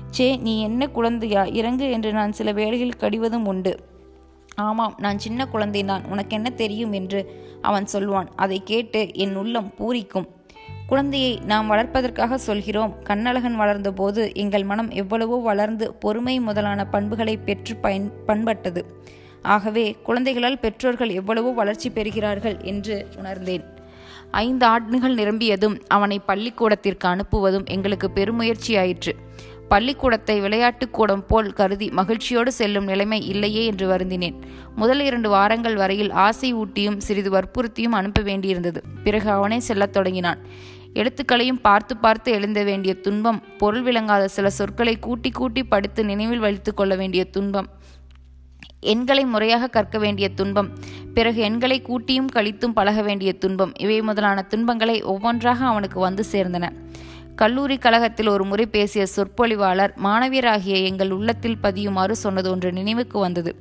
சே 0.09 0.35
நீ 0.35 0.61
என்ன 0.61 0.87
குழந்தையா? 0.87 1.43
இறங்கு 1.45 1.91
என்று 1.91 2.13
நான் 2.13 2.31
சில 2.31 2.51
வேளைகளில் 2.51 3.01
கடிவதும் 3.03 3.45
உண்டு. 3.45 3.73
ஆமாம் 4.55 4.95
நான் 4.97 5.19
சின்ன 5.19 5.47
குழந்தைதான் 5.53 6.07
உனக்கு 6.07 6.35
என்ன 6.35 6.49
தெரியும் 6.49 6.91
என்று 6.91 7.43
அவன் 7.61 7.85
சொல்வான். 7.85 8.29
அதை 8.35 8.61
கேட்டு 8.63 9.13
என் 9.13 9.35
உள்ளம் 9.35 9.73
பூரிக்கும். 9.77 10.27
குழந்தையை 10.87 11.39
நாம் 11.45 11.71
வளர்ப்பதற்காக 11.71 12.35
சொல்கிறோம். 12.35 12.95
கண்ணழகன் 13.03 13.59
வளர்ந்தபோது 13.59 14.35
எங்கள் 14.35 14.63
மனம் 14.63 14.89
எவ்வளவோ 14.89 15.39
வளர்ந்து 15.39 15.93
பொறுமை 15.93 16.39
முதலான 16.39 16.85
பண்புகளை 16.85 17.37
பெற்று 17.37 17.75
பயன் 17.75 18.11
பண்பட்டது. 18.25 18.85
ஆகவே 19.41 19.95
குழந்தைகளால் 20.03 20.59
பெற்றோர்கள் 20.59 21.09
எவ்வளவோ 21.09 21.51
வளர்ச்சி 21.51 21.89
பெறுகிறார்கள் 21.89 22.63
என்று 22.63 23.07
உணர்ந்தேன். 23.17 23.73
ஐந்து 24.31 24.65
ஆண்டுகள் 24.65 25.15
நிரம்பியதும் 25.15 25.81
அவனை 25.87 26.19
பள்ளிக்கூடத்திற்கு 26.19 27.07
அனுப்புவதும் 27.07 27.65
எங்களுக்கு 27.65 28.11
பெருமுயற்சியாயிற்று. 28.15 29.13
பள்ளிக்கூடத்தை 29.69 30.39
விளையாட்டுக் 30.39 30.93
கூடம் 30.93 31.25
போல் 31.25 31.53
கருதி 31.53 31.89
மகிழ்ச்சியோடு 31.89 32.51
செல்லும் 32.51 32.85
நிலைமை 32.85 33.27
இல்லையே 33.27 33.65
என்று 33.65 33.87
வருந்தினேன். 33.87 34.39
முதல் 34.75 34.99
இரண்டு 34.99 35.29
வாரங்கள் 35.29 35.75
வரையில் 35.75 36.11
ஆசை 36.11 36.55
ஊட்டியும் 36.55 36.97
சிறிது 36.97 37.29
வற்புறுத்தியும் 37.29 37.91
அனுப்ப 37.91 38.21
வேண்டியிருந்தது. 38.21 38.77
பிறகு 39.03 39.29
அவனே 39.29 39.59
செல்லத் 39.59 39.93
தொடங்கினான். 39.93 40.37
எழுத்துக்களையும் 40.93 41.61
பார்த்து 41.61 41.97
பார்த்து 41.97 42.31
எழுந்த 42.31 42.63
வேண்டிய 42.63 42.93
துன்பம் 42.93 43.43
பொருள் 43.57 43.81
விளங்காத 43.81 44.27
சில 44.27 44.49
சொற்களை 44.49 44.99
கூட்டி 44.99 45.31
கூட்டி 45.31 45.63
படித்து 45.63 46.05
நினைவில் 46.05 46.39
வைத்து 46.39 46.73
கொள்ள 46.73 46.95
வேண்டிய 46.95 47.23
துன்பம் 47.23 47.67
எண்களை 48.79 49.25
முறையாக 49.25 49.67
கற்க 49.67 49.97
வேண்டிய 49.97 50.29
துன்பம் 50.29 50.69
பிறகு 51.13 51.41
எண்களை 51.41 51.81
கூட்டியும் 51.81 52.27
கழித்தும் 52.33 52.73
பழக 52.73 53.01
வேண்டிய 53.01 53.33
துன்பம் 53.33 53.71
இவை 53.79 54.01
முதலான 54.01 54.41
துன்பங்களை 54.41 55.01
ஒவ்வொன்றாக 55.01 55.65
அவனுக்கு 55.65 55.99
வந்து 55.99 56.23
சேர்ந்தன. 56.31 56.69
கல்லூரி 57.35 57.77
கழகத்தில் 57.77 58.27
ஒரு 58.27 58.43
முறை 58.43 58.65
பேசிய 58.65 59.05
சொற்பொழிவாளர் 59.15 59.93
மாணவியராகிய 60.03 60.75
எங்கள் 60.83 61.11
உள்ளத்தில் 61.11 61.57
பதியுமாறு 61.63 62.11
சொன்னது 62.11 62.49
ஒன்று 62.51 62.71
நினைவுக்கு 62.71 63.19
வந்தது. 63.19 63.55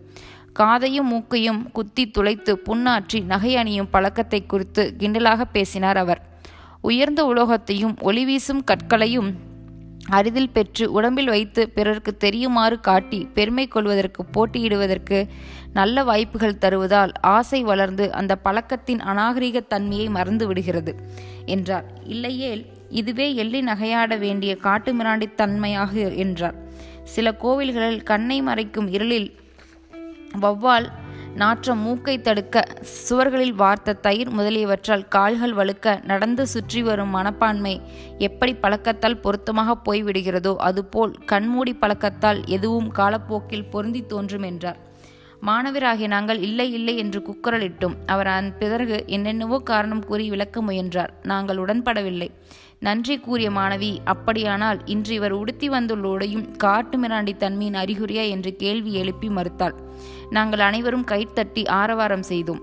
காதையும் 0.53 1.07
மூக்கையும் 1.07 1.71
குத்தி 1.73 2.11
துளைத்து 2.11 2.59
புண்ணாற்றி 2.67 3.25
நகை 3.25 3.57
அணியும் 3.57 3.91
பழக்கத்தை 3.91 4.47
குறித்து 4.47 4.95
கிண்டலாக 4.99 5.45
பேசினார் 5.53 5.97
அவர். 5.97 6.21
உயர்ந்த 6.81 7.25
உலோகத்தையும் 7.25 7.97
ஒளிவீசும் 8.03 8.63
கற்களையும் 8.65 9.31
அரிதில் 10.11 10.53
பெற்று 10.53 10.93
உடம்பில் 10.93 11.27
வைத்து 11.27 11.69
பிறருக்கு 11.69 12.17
தெரியுமாறு 12.17 12.81
காட்டி 12.81 13.29
பெருமை 13.35 13.69
கொள்வதற்கு 13.69 14.23
போட்டியிடுவதற்கு 14.35 15.29
நல்ல 15.73 16.05
வாய்ப்புகள் 16.05 16.59
தருவதால் 16.59 17.13
ஆசை 17.21 17.63
வளர்ந்து 17.63 18.13
அந்த 18.13 18.37
பழக்கத்தின் 18.37 19.01
அநாகரிக 19.01 19.61
தன்மையை 19.61 20.09
மறந்து 20.09 20.47
விடுகிறது 20.47 20.95
என்றார். 21.47 21.87
இல்லையேல் 22.05 22.65
இதுவே 23.01 23.29
எள்ளி 23.43 23.61
நகையாட 23.61 24.17
வேண்டிய 24.25 24.53
காட்டுமிராண்டி 24.67 25.29
தன்மையாக 25.41 25.95
என்றார். 26.25 26.59
சில 27.15 27.27
கோவில்களில் 27.43 28.05
கண்ணை 28.11 28.37
மறைக்கும் 28.43 28.91
இருளில் 28.97 29.31
வௌவால் 30.43 30.87
நாற்ற 31.37 31.75
மூக்கை 31.75 32.15
தடுக்க 32.21 32.63
சுவர்களில் 32.97 33.57
வார்த்த 33.61 33.97
தயிர் 34.07 34.31
முதலியவற்றால் 34.39 35.05
கால்கள் 35.09 35.55
வழுக்க 35.55 35.95
நடந்து 36.05 36.45
சுற்றி 36.47 36.81
வரும் 36.83 37.15
மனப்பான்மை 37.17 37.75
எப்படி 38.19 38.53
பழக்கத்தால் 38.55 39.21
பொருத்தமாக 39.25 39.77
போய்விடுகிறதோ 39.87 40.53
அதுபோல் 40.69 41.15
கண்மூடி 41.33 41.75
பழக்கத்தால் 41.81 42.41
எதுவும் 42.57 42.91
காலப்போக்கில் 42.91 43.71
பொருந்தி 43.71 44.03
தோன்றும் 44.07 44.47
என்றார். 44.51 44.81
மாணவராகிய 45.47 46.07
நாங்கள் 46.07 46.39
இல்லை 46.39 46.73
இல்லை 46.73 46.97
என்று 46.97 47.21
குக்கரலிட்டோம். 47.21 47.95
அவர் 48.07 48.27
அதன் 48.27 48.59
பிறகு 48.59 49.05
என்னென்னவோ 49.07 49.59
காரணம் 49.59 50.05
கூறி 50.05 50.29
விளக்க 50.29 50.63
முயன்றார். 50.63 51.13
நாங்கள் 51.23 51.57
உடன்படவில்லை. 51.57 52.29
நன்றி 52.81 53.19
கூறிய 53.19 53.51
மாணவி 53.51 53.97
அப்படியானால் 54.05 54.81
இன்று 54.85 55.15
இவர் 55.15 55.33
உடுத்தி 55.33 55.69
வந்துள்ள 55.69 56.09
உடையும் 56.09 56.57
காட்டு 56.57 56.99
மிராண்டி 56.99 57.37
தன்மையின் 57.37 57.81
அறிகுறியா? 57.81 58.29
என்று 58.29 58.57
கேள்வி 58.57 58.95
எழுப்பி 58.95 59.29
மறுத்தாள். 59.29 59.75
நாங்கள் 60.31 60.59
அனைவரும் 60.59 61.05
கைத்தட்டி 61.05 61.69
ஆரவாரம் 61.69 62.23
செய்தோம். 62.23 62.61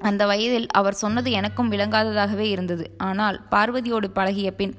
அந்த 0.00 0.26
வயதில் 0.26 0.66
அவர் 0.70 1.00
சொன்னது 1.02 1.30
எனக்கும் 1.30 1.72
விளங்காததாகவே 1.72 2.46
இருந்தது. 2.46 2.84
ஆனால் 2.98 3.36
பார்வதியோடு 3.50 4.08
பழகிய 4.10 4.50
பின் 4.54 4.74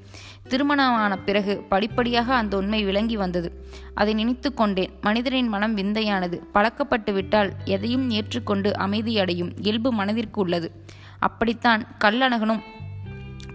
திருமணமான 0.48 1.18
பிறகு 1.18 1.54
படிப்படியாக 1.70 2.36
அந்த 2.36 2.58
உண்மை 2.58 2.84
விளங்கி 2.84 3.18
வந்தது. 3.18 3.50
அதை 3.94 4.14
நினைத்து 4.14 4.54
கொண்டேன். 4.54 4.94
மனிதரின் 5.02 5.48
மனம் 5.48 5.78
விந்தையானது. 5.78 6.40
பழக்கப்பட்டு 6.54 7.14
விட்டால் 7.14 7.52
எதையும் 7.66 8.10
ஏற்றுக்கொண்டு 8.10 8.72
அமைதியடையும் 8.80 9.52
இயல்பு 9.62 9.92
மனதிற்கு 9.92 10.42
உள்ளது 10.42 10.70
அப்படித்தான் 11.20 11.88
கல்லணகனும் 12.04 12.62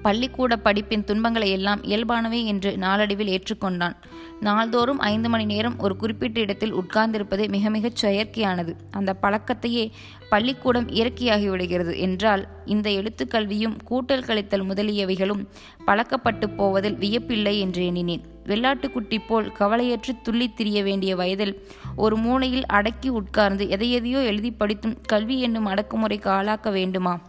பள்ளிக்கூட 0.06 0.56
படிப்பின் 0.64 1.04
துன்பங்களை 1.04 1.50
எல்லாம் 1.50 1.82
இயல்பானவை 1.82 2.44
என்று 2.44 2.78
நாளடைவில் 2.78 3.38
ஏற்றுக்கொண்டான். 3.38 3.96
நாள்தோறும் 4.40 4.98
ஐந்து 4.98 5.28
மணி 5.28 5.44
நேரம் 5.44 5.78
ஒரு 5.78 5.96
குறிப்பிட்ட 5.96 6.40
இடத்தில் 6.40 6.74
உட்கார்ந்திருப்பது 6.74 7.48
மிக 7.48 7.70
மிகச் 7.70 8.06
செயற்கையானது. 8.06 8.74
அந்த 8.90 9.16
பழக்கத்தையே 9.22 9.90
பள்ளிக்கூடம் 10.28 10.88
இயற்கையாகிவிடுகிறது 10.88 11.96
என்றால் 11.96 12.48
இந்த 12.64 12.90
எழுத்துக்கல்வியும் 12.90 13.76
கூட்டல் 13.90 14.24
கழித்தல் 14.24 14.66
முதலியவைகளும் 14.66 15.46
பழக்கப்பட்டு 15.86 16.50
போவதில் 16.56 16.96
வியப்பில்லை 16.96 17.58
என்று 17.58 17.86
எண்ணினேன். 17.86 18.22
வெள்ளாட்டுக்குட்டி 18.44 19.18
போல் 19.26 19.52
கவலையற்று 19.58 20.20
துள்ளித் 20.22 20.56
திரிய 20.56 20.82
வேண்டிய 20.82 21.16
வயதில் 21.16 21.66
ஒரு 21.96 22.16
மூளையில் 22.16 22.66
அடக்கி 22.66 23.08
உட்கார்ந்து 23.08 23.64
எதையெதையோ 23.64 24.24
எழுதி 24.24 24.50
படித்தும் 24.50 25.00
கல்வி 25.00 25.40
என்னும் 25.40 25.66
அடக்குமுறைக்கு 25.66 26.28
ஆளாக்க 26.30 26.72
வேண்டுமா? 26.72 27.20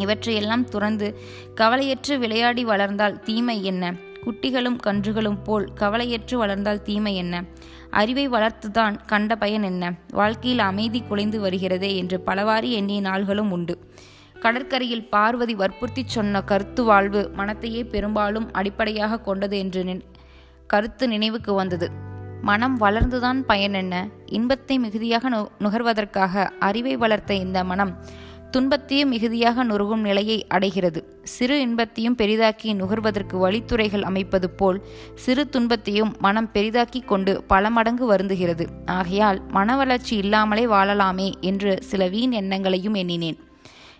இவற்றையெல்லாம் 0.00 0.64
துறந்து 0.64 1.08
கவலையற்று 1.60 2.14
விளையாடி 2.18 2.64
வளர்ந்தால் 2.64 3.20
தீமை 3.20 3.56
என்ன? 3.64 3.92
குட்டிகளும் 4.24 4.78
கன்றுகளும் 4.86 5.38
போல் 5.44 5.66
கவலையற்று 5.80 6.34
வளர்ந்தால் 6.34 6.82
தீமை 6.82 7.14
என்ன? 7.16 7.34
அறிவை 7.90 8.24
வளர்த்துதான் 8.28 8.96
கண்ட 9.06 9.36
பயன் 9.36 9.62
என்ன? 9.62 9.84
வாழ்க்கையில் 10.12 10.62
அமைதி 10.70 11.00
குலைந்து 11.00 11.38
வருகிறதே 11.40 11.90
என்று 11.96 12.18
பலவாரி 12.20 12.70
எண்ணிய 12.72 13.00
நாள்களும் 13.00 13.50
உண்டு. 13.50 13.76
கடற்கரையில் 14.40 15.08
பார்வதி 15.08 15.54
வற்புறுத்தி 15.54 16.02
சொன்ன 16.06 16.42
கருத்து 16.42 16.82
வாழ்வு 16.84 17.22
மனத்தையே 17.36 17.82
பெரும்பாலும் 17.84 18.46
அடிப்படையாக 18.52 19.20
கொண்டது 19.20 19.56
என்று 19.58 19.82
கருத்து 20.66 21.04
நினைவுக்கு 21.08 21.52
வந்தது. 21.54 21.88
மனம் 22.42 22.76
வளர்ந்துதான் 22.80 23.40
பயன் 23.42 23.74
என்ன? 23.74 23.94
இன்பத்தை 24.26 24.76
மிகுதியாக 24.78 25.28
நுகர்வதற்காக 25.58 26.44
அறிவை 26.58 26.94
வளர்த்த 26.96 27.34
இந்த 27.44 27.58
மனம் 27.64 27.92
துன்பத்தையும் 28.50 29.08
மிகுதியாக 29.08 29.64
நுருகும் 29.64 30.00
நிலையை 30.00 30.46
அடைகிறது. 30.46 31.20
சிறு 31.22 31.60
இன்பத்தையும் 31.60 32.16
பெரிதாக்கி 32.16 32.70
நுகர்வதற்கு 32.74 33.36
வழித்துறைகள் 33.38 34.02
அமைப்பது 34.02 34.50
போல் 34.50 34.78
சிறு 35.14 35.48
துன்பத்தையும் 35.48 36.14
மனம் 36.18 36.48
பெரிதாக்கி 36.54 37.04
கொண்டு 37.04 37.42
பல 37.42 37.70
மடங்கு 37.70 38.06
வருந்துகிறது. 38.12 38.66
ஆகையால் 38.86 39.40
மன 39.48 39.76
வளர்ச்சி 39.76 40.16
இல்லாமலே 40.16 40.66
வாழலாமே 40.66 41.28
என்று 41.40 41.82
சில 41.82 42.08
வீண் 42.08 42.30
எண்ணங்களையும் 42.30 42.94
எண்ணினேன். 42.94 43.38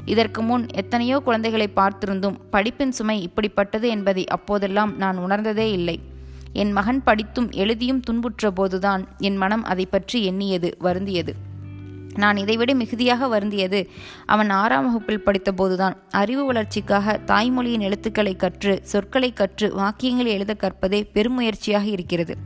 இதற்கு 0.05 0.43
முன் 0.43 0.67
எத்தனையோ 0.75 1.19
குழந்தைகளை 1.19 1.69
பார்த்திருந்தும் 1.77 2.39
படிப்பின் 2.53 2.97
சுமை 2.99 3.31
இப்படிப்பட்டது 3.31 3.89
என்பதை 3.89 4.27
அப்போதெல்லாம் 4.27 4.97
நான் 4.97 5.17
உணர்ந்ததே 5.17 5.73
இல்லை. 5.73 6.01
என் 6.53 6.73
மகன் 6.73 7.03
படித்தும் 7.03 7.51
எழுதியும் 7.51 8.01
துன்புற்ற 8.01 8.51
போதுதான் 8.51 9.05
என் 9.19 9.37
மனம் 9.37 9.65
அதை 9.65 9.87
பற்றி 9.87 10.25
எண்ணியது 10.25 10.77
வருந்தியது. 10.81 11.35
நான் 12.17 12.37
இதைவிட 12.37 12.75
மிகுதியாக 12.75 13.39
வருந்தியது 13.39 13.89
அவன் 14.27 14.51
ஆறாம் 14.51 14.85
வகுப்பில் 14.85 15.23
படித்தபோதுதான். 15.27 15.97
அறிவு 16.11 16.45
வளர்ச்சிக்காக 16.45 17.21
தாய்மொழியின் 17.27 17.81
எழுத்துக்களை 17.81 18.37
கற்று 18.37 18.81
சொற்களை 18.83 19.33
கற்று 19.33 19.73
வாக்கியங்களை 19.77 20.27
எழுத 20.27 20.55
கற்பதே 20.55 21.01
பெருமுயற்சியாக 21.15 21.85
இருக்கிறது. 21.85 22.37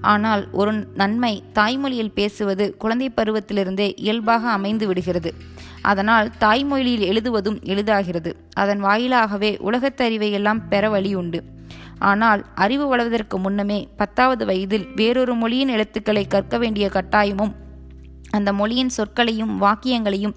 ஆனால் 0.00 0.50
ஒரு 0.52 0.86
நன்மை 0.94 1.42
தாய்மொழியில் 1.52 2.12
பேசுவது 2.12 2.76
குழந்தை 2.76 3.12
பருவத்திலிருந்தே 3.16 3.92
இயல்பாக 3.96 4.50
அமைந்து 4.50 4.86
விடுகிறது. 4.86 5.34
அதனால் 5.82 6.30
தாய்மொழியில் 6.38 7.06
எழுதுவதும் 7.06 7.58
எளிதாகிறது. 7.64 8.32
அதன் 8.54 8.84
வாயிலாகவே 8.84 9.58
உலகத்தறிவை 9.58 10.30
எல்லாம் 10.30 10.68
பெற 10.68 10.90
வழி 10.90 11.14
உண்டு 11.14 11.42
ஆனால் 11.98 12.44
அறிவு 12.54 12.96
வளர்வதற்கு 12.96 13.38
முன்னமே 13.38 13.88
பத்தாவது 13.96 14.46
வயதில் 14.46 14.88
வேறொரு 14.94 15.34
மொழியின் 15.34 15.68
எழுத்துக்களை 15.68 16.26
கற்க 16.26 16.58
வேண்டிய 16.58 16.90
கட்டாயமும் 16.92 17.54
அந்த 18.30 18.52
மொழியின் 18.52 18.90
சொற்களையும் 18.96 19.54
வாக்கியங்களையும் 19.60 20.34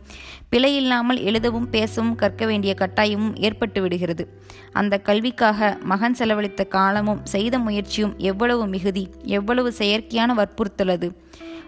பிழையில்லாமல் 0.52 1.22
எழுதவும் 1.22 1.70
பேசவும் 1.70 2.16
கற்க 2.16 2.46
வேண்டிய 2.46 2.76
கட்டாயமும் 2.78 3.36
ஏற்பட்டு 3.36 3.82
விடுகிறது. 3.82 4.40
அந்த 4.72 4.98
கல்விக்காக 4.98 5.78
மகன் 5.84 6.14
செலவழித்த 6.14 6.64
காலமும் 6.64 7.26
செய்த 7.26 7.60
முயற்சியும் 7.60 8.18
எவ்வளவு 8.18 8.68
மிகுதி 8.68 9.08
எவ்வளவு 9.26 9.74
செயற்கையான 9.78 10.34
வற்புறுத்தலது. 10.34 11.10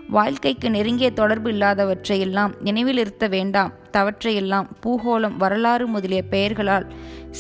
வாழ்க்கைக்கு 0.09 0.69
நெருங்கிய 0.69 1.12
தொடர்பு 1.12 1.51
இல்லாதவற்றையெல்லாம் 1.51 2.53
நினைவில் 2.62 2.97
இருத்த 2.97 3.27
வேண்டாம். 3.27 3.73
தவற்றையெல்லாம் 3.93 4.67
பூகோளம் 4.86 5.36
வரலாறு 5.38 5.88
முதலிய 5.88 6.23
பெயர்களால் 6.23 6.93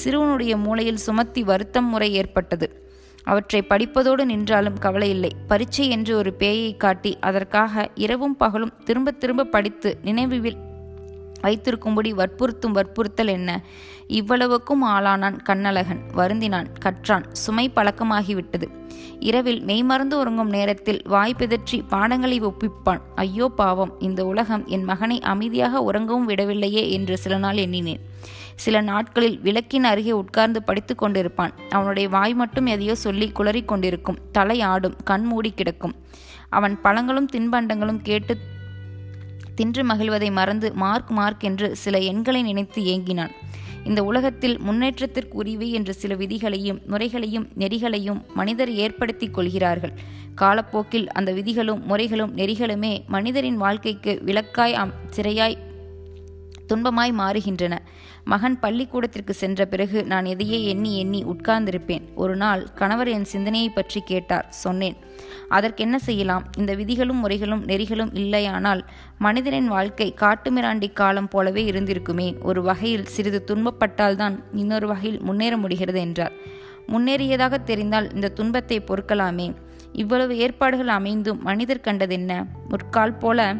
சிறுவனுடைய 0.03 0.57
மூளையில் 0.57 0.95
சுமத்தி 0.95 1.43
வருத்தம் 1.43 1.85
முறை 1.85 2.13
ஏற்பட்டது. 2.13 2.91
அவற்றை 3.23 3.61
படிப்பதோடு 3.69 4.25
நின்றாலும் 4.25 4.79
கவலையில்லை. 4.81 5.31
பரீட்சை 5.47 5.89
என்று 5.89 6.17
ஒரு 6.17 6.33
பேயை 6.39 6.77
காட்டி 6.77 7.17
அதற்காக 7.19 7.89
இரவும் 7.95 8.37
பகலும் 8.37 8.73
திரும்ப 8.83 9.11
திரும்ப 9.11 9.43
படித்து 9.45 9.97
நினைவில் 10.01 10.57
வைத்திருக்கும்படி 11.41 12.09
வற்புறுத்தும் 12.09 12.75
வற்புறுத்தல் 12.75 13.27
என்ன? 13.27 13.61
இவ்வளவுக்கும் 14.07 14.83
ஆளானான் 14.83 15.41
கண்ணழகன் 15.41 16.01
வருந்தினான் 16.13 16.67
கற்றான் 16.79 17.25
சுமை 17.31 17.71
பழக்கமாகிவிட்டது. 17.75 18.67
இரவில் 19.19 19.61
மெய்மறந்து 19.61 20.17
உறங்கும் 20.17 20.49
நேரத்தில் 20.49 21.01
வாய் 21.05 21.35
பிதற்றி 21.37 21.83
பாடங்களை 21.87 22.41
ஒப்பிப்பான். 22.41 23.01
ஐயோ 23.15 23.47
பாவம் 23.47 23.99
இந்த 23.99 24.25
உலகம் 24.25 24.67
என் 24.67 24.83
மகனை 24.83 25.19
அமைதியாக 25.19 25.91
உறங்கவும் 25.91 26.27
விடவில்லையே 26.27 26.89
என்று 26.89 27.17
சில 27.17 27.37
நாள் 27.37 27.57
எண்ணினேன். 27.57 27.99
சில 28.55 28.81
நாட்களில் 28.81 29.39
விளக்கின் 29.39 29.83
அருகே 29.83 30.11
உட்கார்ந்து 30.11 30.63
படித்து 30.63 30.95
கொண்டிருப்பான். 30.95 31.53
அவனுடைய 31.69 32.09
வாய் 32.09 32.33
மட்டும் 32.33 32.65
எதையோ 32.65 32.95
சொல்லி 32.95 33.31
குளறிக் 33.31 33.67
கொண்டிருக்கும். 33.67 34.17
தலை 34.31 34.61
ஆடும் 34.61 34.95
கண் 35.03 35.23
மூடி 35.23 35.51
கிடக்கும். 35.51 35.95
அவன் 36.49 36.81
பழங்களும் 36.81 37.29
தின்பண்டங்களும் 37.33 38.01
கேட்டு 38.01 38.37
தின்று 39.55 39.83
மகிழ்வதை 39.83 40.31
மறந்து 40.31 40.73
மார்க் 40.73 41.09
மார்க் 41.09 41.43
என்று 41.43 41.75
சில 41.75 41.99
எண்களை 41.99 42.41
நினைத்து 42.41 42.81
ஏங்கினான். 42.83 43.33
இந்த 43.83 44.03
உலகத்தில் 44.03 44.57
முன்னேற்றத்திற்குரியவை 44.59 45.67
என்ற 45.71 45.93
சில 45.93 46.15
விதிகளையும் 46.15 46.79
முறைகளையும் 46.85 47.47
நெறிகளையும் 47.57 48.21
மனிதர் 48.33 48.71
ஏற்படுத்தி 48.73 49.27
கொள்கிறார்கள். 49.27 49.93
காலப்போக்கில் 50.35 51.07
அந்த 51.09 51.31
விதிகளும் 51.31 51.85
முறைகளும் 51.85 52.35
நெறிகளுமே 52.37 52.93
மனிதரின் 53.07 53.57
வாழ்க்கைக்கு 53.57 54.21
விளக்காய் 54.25 54.77
சிறையாய் 55.15 55.57
துன்பமாய் 56.67 57.13
மாறுகின்றன. 57.21 57.77
மகன் 58.25 58.59
பள்ளிக்கூடத்திற்கு 58.59 59.33
சென்ற 59.33 59.65
பிறகு 59.65 60.05
நான் 60.05 60.25
எதையே 60.25 60.65
எண்ணி 60.65 60.97
எண்ணி 60.97 61.23
உட்கார்ந்திருப்பேன். 61.23 62.03
ஒரு 62.15 62.35
நாள் 62.35 62.63
கணவர் 62.73 63.07
என் 63.07 63.23
சிந்தனையை 63.23 63.69
பற்றி 63.69 64.01
கேட்டார். 64.01 64.45
சொன்னேன் 64.49 64.95
அதற்கென்ன 65.49 65.99
செய்யலாம்? 65.99 66.45
இந்த 66.57 66.75
விதிகளும் 66.75 67.17
முறைகளும் 67.17 67.65
நெறிகளும் 67.65 68.13
இல்லையானால் 68.13 68.81
மனிதனின் 69.17 69.67
வாழ்க்கை 69.67 70.13
காட்டுமிராண்டி 70.21 70.93
காலம் 70.93 71.27
போலவே 71.27 71.71
இருந்திருக்குமே. 71.71 72.41
ஒரு 72.41 72.61
வகையில் 72.61 73.05
சிறிது 73.05 73.43
துன்பப்பட்டால்தான் 73.47 74.37
இன்னொரு 74.53 74.87
வகையில் 74.87 75.21
முன்னேற 75.21 75.57
முடிகிறது 75.57 75.99
என்றார். 75.99 76.31
முன்னேறியதாக 76.87 77.63
தெரிந்தால் 77.63 78.13
இந்த 78.13 78.29
துன்பத்தை 78.29 78.79
பொறுக்கலாமே. 78.79 79.53
இவ்வளவு 79.91 80.37
ஏற்பாடுகள் 80.37 80.87
அமைந்தும் 80.87 81.41
மனிதர் 81.41 81.85
கண்டதென்ன? 81.85 82.45
முற்கால் 82.69 83.17
போல 83.17 83.55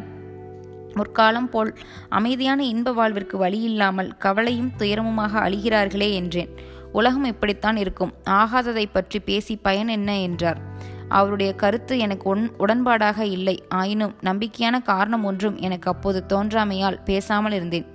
முற்காலம் 0.94 1.50
போல் 1.50 1.70
அமைதியான 2.08 2.64
இன்ப 2.64 2.92
வாழ்விற்கு 2.92 3.38
வழியில்லாமல் 3.38 4.10
கவலையும் 4.18 4.72
துயரமுமாக 4.78 5.32
அழிகிறார்களே 5.46 6.12
என்றேன். 6.12 6.52
உலகம் 6.92 7.24
இப்படித்தான் 7.24 7.76
இருக்கும். 7.76 8.14
ஆகாததை 8.30 8.84
பற்றி 8.92 9.18
பேசி 9.18 9.56
பயன் 9.56 9.88
என்ன 9.88 10.20
என்றார். 10.20 10.60
அவருடைய 11.08 11.52
கருத்து 11.54 11.94
எனக்கு 11.98 12.26
உன் 12.28 12.44
உடன்பாடாக 12.58 13.20
இல்லை. 13.20 13.56
ஆயினும் 13.68 14.14
நம்பிக்கையான 14.22 14.82
காரணம் 14.82 15.24
ஒன்றும் 15.24 15.56
எனக்கு 15.58 15.90
அப்போது 15.90 16.24
தோன்றாமையால் 16.28 17.02
பேசாமல் 17.04 17.52
இருந்தேன். 17.52 17.86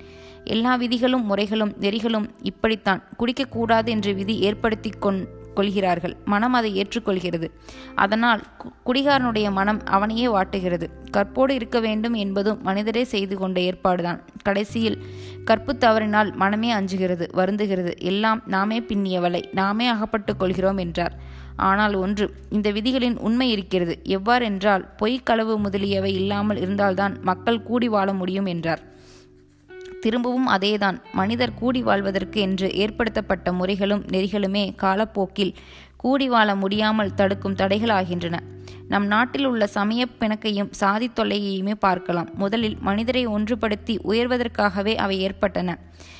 எல்லா 0.43 0.75
விதிகளும் 0.75 1.25
முறைகளும் 1.25 1.73
நெறிகளும் 1.81 2.27
இப்படித்தான். 2.41 3.01
குடிக்கக்கூடாது 3.19 3.85
என்று 3.85 4.13
விதி 4.13 4.39
ஏற்படுத்தி 4.39 4.91
கொண் 4.99 5.21
கொள்கிறார்கள். 5.53 6.15
மனம் 6.25 6.53
அதை 6.53 6.81
ஏற்றுக்கொள்கிறது. 6.81 7.47
அதனால் 7.95 8.41
குடிகாரனுடைய 8.85 9.51
மனம் 9.51 9.81
அவனையே 9.85 10.27
வாட்டுகிறது. 10.27 10.88
கற்போடு 11.12 11.55
இருக்க 11.55 11.79
வேண்டும் 11.79 12.13
என்பதும் 12.13 12.59
மனிதரே 12.62 13.03
செய்து 13.03 13.38
கொண்ட 13.38 13.59
ஏற்பாடுதான். 13.59 14.21
கடைசியில் 14.41 15.05
கற்பு 15.45 15.77
தவறினால் 15.77 16.35
மனமே 16.35 16.73
அஞ்சுகிறது 16.73 17.27
வருந்துகிறது. 17.33 17.97
எல்லாம் 17.97 18.41
நாமே 18.45 18.79
பின்னியவளை 18.79 19.43
நாமே 19.53 19.88
அகப்பட்டுக் 19.88 20.39
கொள்கிறோம் 20.39 20.77
என்றார். 20.77 21.38
ஆனால் 21.55 21.93
ஒன்று 21.93 22.33
இந்த 22.49 22.71
விதிகளின் 22.71 23.17
உண்மை 23.17 23.51
இருக்கிறது. 23.51 24.01
எவ்வாறென்றால் 24.03 24.85
பொய்க்களவு 24.99 25.57
முதலியவை 25.57 26.13
இல்லாமல் 26.13 26.57
இருந்தால்தான் 26.57 27.17
மக்கள் 27.21 27.63
கூடி 27.63 27.88
வாழ 27.89 28.13
முடியும் 28.13 28.45
என்றார். 28.45 28.97
திரும்பவும் 29.99 30.47
அதேதான். 30.47 30.97
மனிதர் 31.12 31.53
கூடி 31.53 31.81
வாழ்வதற்கு 31.81 32.41
என்று 32.41 32.69
ஏற்படுத்தப்பட்ட 32.73 33.51
முறைகளும் 33.51 34.05
நெறிகளுமே 34.05 34.75
காலப்போக்கில் 34.75 35.53
கூடி 35.97 36.29
வாழ 36.29 36.55
முடியாமல் 36.55 37.13
தடுக்கும் 37.13 37.55
தடைகளாகின்றன. 37.55 38.38
நம் 38.88 39.05
நாட்டில் 39.05 39.45
உள்ள 39.45 39.67
சமய 39.67 40.05
பிணக்கையும் 40.19 40.71
சாதி 40.71 41.12
தொல்லையையுமே 41.15 41.73
பார்க்கலாம். 41.73 42.29
முதலில் 42.33 42.77
மனிதரை 42.79 43.27
ஒன்றுபடுத்தி 43.27 43.97
உயர்வதற்காகவே 44.07 44.95
அவை 44.95 45.19
ஏற்பட்டன. 45.19 45.77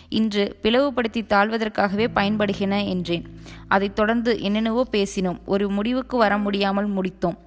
இன்று 0.10 0.58
பிளவுபடுத்தி 0.62 1.22
தாழ்வதற்காகவே 1.22 2.08
பயன்படுகின 2.15 2.88
என்றேன். 2.88 3.26
அதைத் 3.68 3.96
தொடர்ந்து 3.96 4.42
என்னென்னவோ 4.42 4.88
பேசினோம். 4.92 5.39
ஒரு 5.46 5.70
முடிவுக்கு 5.70 6.18
வர 6.18 6.38
முடியாமல் 6.38 6.89
முடித்தோம். 6.89 7.38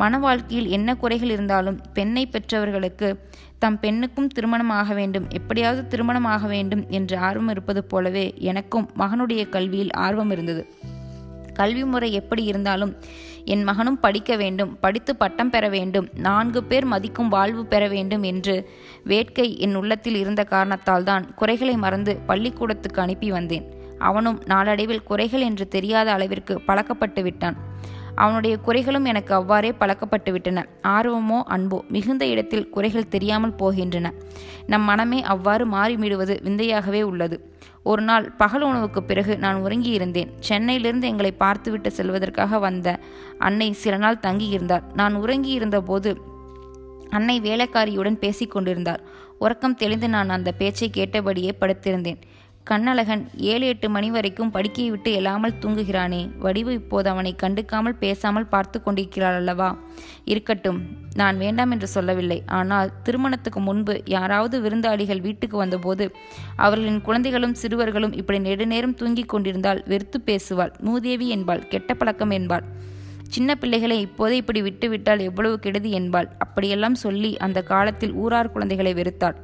மன 0.00 0.18
வாழ்க்கையில் 0.18 0.68
என்ன 0.68 0.94
குறைகள் 0.96 1.30
இருந்தாலும் 1.30 1.78
பெண்ணை 1.94 2.22
பெற்றவர்களுக்கு 2.26 3.08
தம் 3.58 3.78
பெண்ணுக்கும் 3.80 4.28
திருமணம் 4.28 4.72
ஆக 4.80 4.94
வேண்டும் 4.94 5.26
எப்படியாவது 5.28 5.80
திருமணம் 5.86 6.28
ஆக 6.34 6.46
வேண்டும் 6.46 6.82
என்று 6.88 7.16
ஆர்வம் 7.18 7.48
இருப்பது 7.48 7.80
போலவே 7.84 8.26
எனக்கும் 8.50 8.86
மகனுடைய 8.98 9.42
கல்வியில் 9.48 9.92
ஆர்வம் 10.06 10.30
இருந்தது. 10.30 10.62
கல்வி 11.54 11.84
முறை 11.84 12.08
எப்படி 12.12 12.42
இருந்தாலும் 12.44 12.92
என் 13.44 13.64
மகனும் 13.64 14.00
படிக்க 14.00 14.32
வேண்டும் 14.36 14.72
படித்து 14.80 15.12
பட்டம் 15.16 15.50
பெற 15.50 15.64
வேண்டும் 15.68 16.06
நான்கு 16.26 16.60
பேர் 16.64 16.84
மதிக்கும் 16.84 17.28
வாழ்வு 17.28 17.64
பெற 17.66 17.88
வேண்டும் 17.88 18.22
என்று 18.22 18.54
வேட்கை 19.04 19.48
என் 19.58 19.74
உள்ளத்தில் 19.74 20.14
இருந்த 20.14 20.44
காரணத்தால் 20.44 21.04
தான் 21.04 21.26
குறைகளை 21.34 21.76
மறந்து 21.76 22.14
பள்ளிக்கூடத்துக்கு 22.26 23.02
அனுப்பி 23.02 23.30
வந்தேன். 23.30 23.66
அவனும் 23.98 24.38
நாளடைவில் 24.46 25.02
குறைகள் 25.02 25.40
என்று 25.40 25.66
தெரியாத 25.68 26.08
அளவிற்கு 26.12 26.56
பழக்கப்பட்டு 26.66 27.22
விட்டான். 27.22 27.58
அவனுடைய 28.22 28.54
குறைகளும் 28.66 29.06
எனக்கு 29.10 29.32
அவ்வாறே 29.34 29.70
பழக்கப்பட்டு 29.80 30.30
விட்டன 30.34 30.64
ஆர்வமோ 30.96 31.38
அன்போ 31.54 31.78
மிகுந்த 31.88 32.24
இடத்தில் 32.26 32.68
குறைகள் 32.68 33.12
தெரியாமல் 33.14 33.58
போகின்றன. 33.58 34.12
நம் 34.66 34.86
மனமே 34.90 35.20
அவ்வாறு 35.32 35.64
மாறிவிடுவது 35.66 36.34
விந்தையாகவே 36.46 37.02
உள்ளது. 37.10 37.36
ஒரு 37.82 38.02
நாள் 38.02 38.24
பகல் 38.36 38.64
உணவுக்கு 38.70 39.00
பிறகு 39.02 39.34
நான் 39.38 39.58
உறங்கியிருந்தேன். 39.64 40.32
சென்னையிலிருந்து 40.48 41.06
எங்களை 41.08 41.32
பார்த்துவிட்டு 41.44 41.90
செல்வதற்காக 41.98 42.58
வந்த 42.58 42.88
அன்னை 43.38 43.68
சில 43.82 43.96
நாள் 43.96 44.24
தங்கியிருந்தார். 44.26 44.84
நான் 44.94 45.16
உறங்கியிருந்த 45.16 45.80
போது 45.82 46.12
அன்னை 47.10 47.36
வேலைக்காரியுடன் 47.40 48.18
பேசிக் 48.24 48.50
கொண்டிருந்தார் 48.50 49.04
உறக்கம் 49.38 49.76
தெளிந்து 49.76 50.08
நான் 50.08 50.34
அந்த 50.36 50.50
பேச்சை 50.52 50.88
கேட்டபடியே 50.90 51.52
படுத்திருந்தேன். 51.60 52.20
கண்ணழகன் 52.70 53.22
ஏழு 53.50 53.66
எட்டு 53.66 53.90
மணி 53.90 54.10
வரைக்கும் 54.10 54.50
படுக்கையை 54.54 54.88
விட்டு 54.90 55.10
எழாமல் 55.20 55.54
தூங்குகிறானே. 55.62 56.20
வடிவு 56.38 56.72
இப்போது 56.72 57.08
அவனை 57.08 57.32
கண்டுக்காமல் 57.42 57.96
பேசாமல் 58.00 58.46
பார்த்து 58.46 58.78
கொண்டிருக்கிறாள் 58.82 59.34
அல்லவா? 59.34 59.68
இருக்கட்டும் 60.24 60.80
நான் 61.14 61.36
வேண்டாம் 61.36 61.70
என்று 61.70 61.88
சொல்லவில்லை. 61.88 62.38
ஆனால் 62.58 62.92
திருமணத்துக்கு 63.02 63.60
முன்பு 63.60 64.02
யாராவது 64.16 64.58
விருந்தாளிகள் 64.60 65.24
வீட்டுக்கு 65.28 65.56
வந்தபோது 65.56 66.06
அவர்களின் 66.56 67.00
குழந்தைகளும் 67.00 67.54
சிறுவர்களும் 67.54 68.12
இப்படி 68.12 68.38
நெடுநேரம் 68.38 68.94
தூங்கிக் 68.94 69.28
கொண்டிருந்தால் 69.28 69.82
வெறுத்து 69.86 70.20
பேசுவாள். 70.26 70.74
மூதேவி 70.80 71.28
என்பாள் 71.28 71.66
கெட்ட 71.68 71.94
பழக்கம் 71.94 72.30
என்பாள். 72.30 72.66
சின்ன 73.28 73.54
பிள்ளைகளை 73.54 74.00
இப்போதே 74.00 74.36
இப்படி 74.36 74.60
விட்டுவிட்டால் 74.62 75.18
எவ்வளவு 75.18 75.58
கெடுதி 75.58 75.90
என்பாள். 75.90 76.30
அப்படியெல்லாம் 76.38 76.94
சொல்லி 77.06 77.32
அந்த 77.46 77.62
காலத்தில் 77.62 78.12
ஊரார் 78.12 78.52
குழந்தைகளை 78.52 78.94
வெறுத்தாள். 78.94 79.38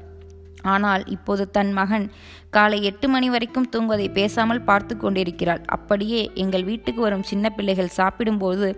ஆனால் 0.62 1.02
இப்போது 1.06 1.50
தன் 1.50 1.72
மகன் 1.72 2.06
காலை 2.50 2.78
எட்டு 2.82 3.06
மணி 3.08 3.28
வரைக்கும் 3.30 3.68
தூங்குவதை 3.72 4.06
பேசாமல் 4.12 4.64
பார்த்து 4.64 4.94
கொண்டிருக்கிறாள். 4.96 5.62
அப்படியே 5.66 6.20
எங்கள் 6.34 6.64
வீட்டுக்கு 6.64 7.00
வரும் 7.00 7.22
சின்ன 7.22 7.50
பிள்ளைகள் 7.50 7.94
சாப்பிடும்போது 7.96 8.68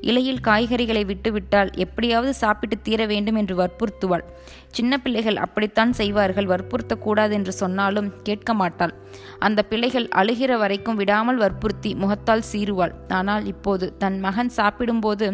இலையில் 0.00 0.40
காய்கறிகளை 0.40 1.02
விட்டுவிட்டால் 1.06 1.70
எப்படியாவது 1.76 2.32
சாப்பிட்டு 2.34 2.78
தீர 2.82 3.06
வேண்டும் 3.06 3.34
என்று 3.34 3.56
வற்புறுத்துவாள். 3.56 4.24
சின்ன 4.70 4.98
பிள்ளைகள் 4.98 5.36
அப்படித்தான் 5.36 5.92
செய்வார்கள் 5.92 6.50
வற்புறுத்தக்கூடாது 6.54 7.30
என்று 7.30 7.52
சொன்னாலும் 7.52 8.12
கேட்க 8.22 8.54
மாட்டாள். 8.54 8.94
அந்த 9.38 9.62
பிள்ளைகள் 9.62 10.08
அழுகிற 10.22 10.58
வரைக்கும் 10.58 10.96
விடாமல் 10.96 11.36
வற்புறுத்தி 11.36 11.92
முகத்தால் 11.94 12.48
சீருவாள் 12.52 12.94
ஆனால் 13.08 13.46
இப்போது 13.46 13.96
தன் 13.98 14.18
மகன் 14.20 14.52
சாப்பிடும்போது 14.56 15.28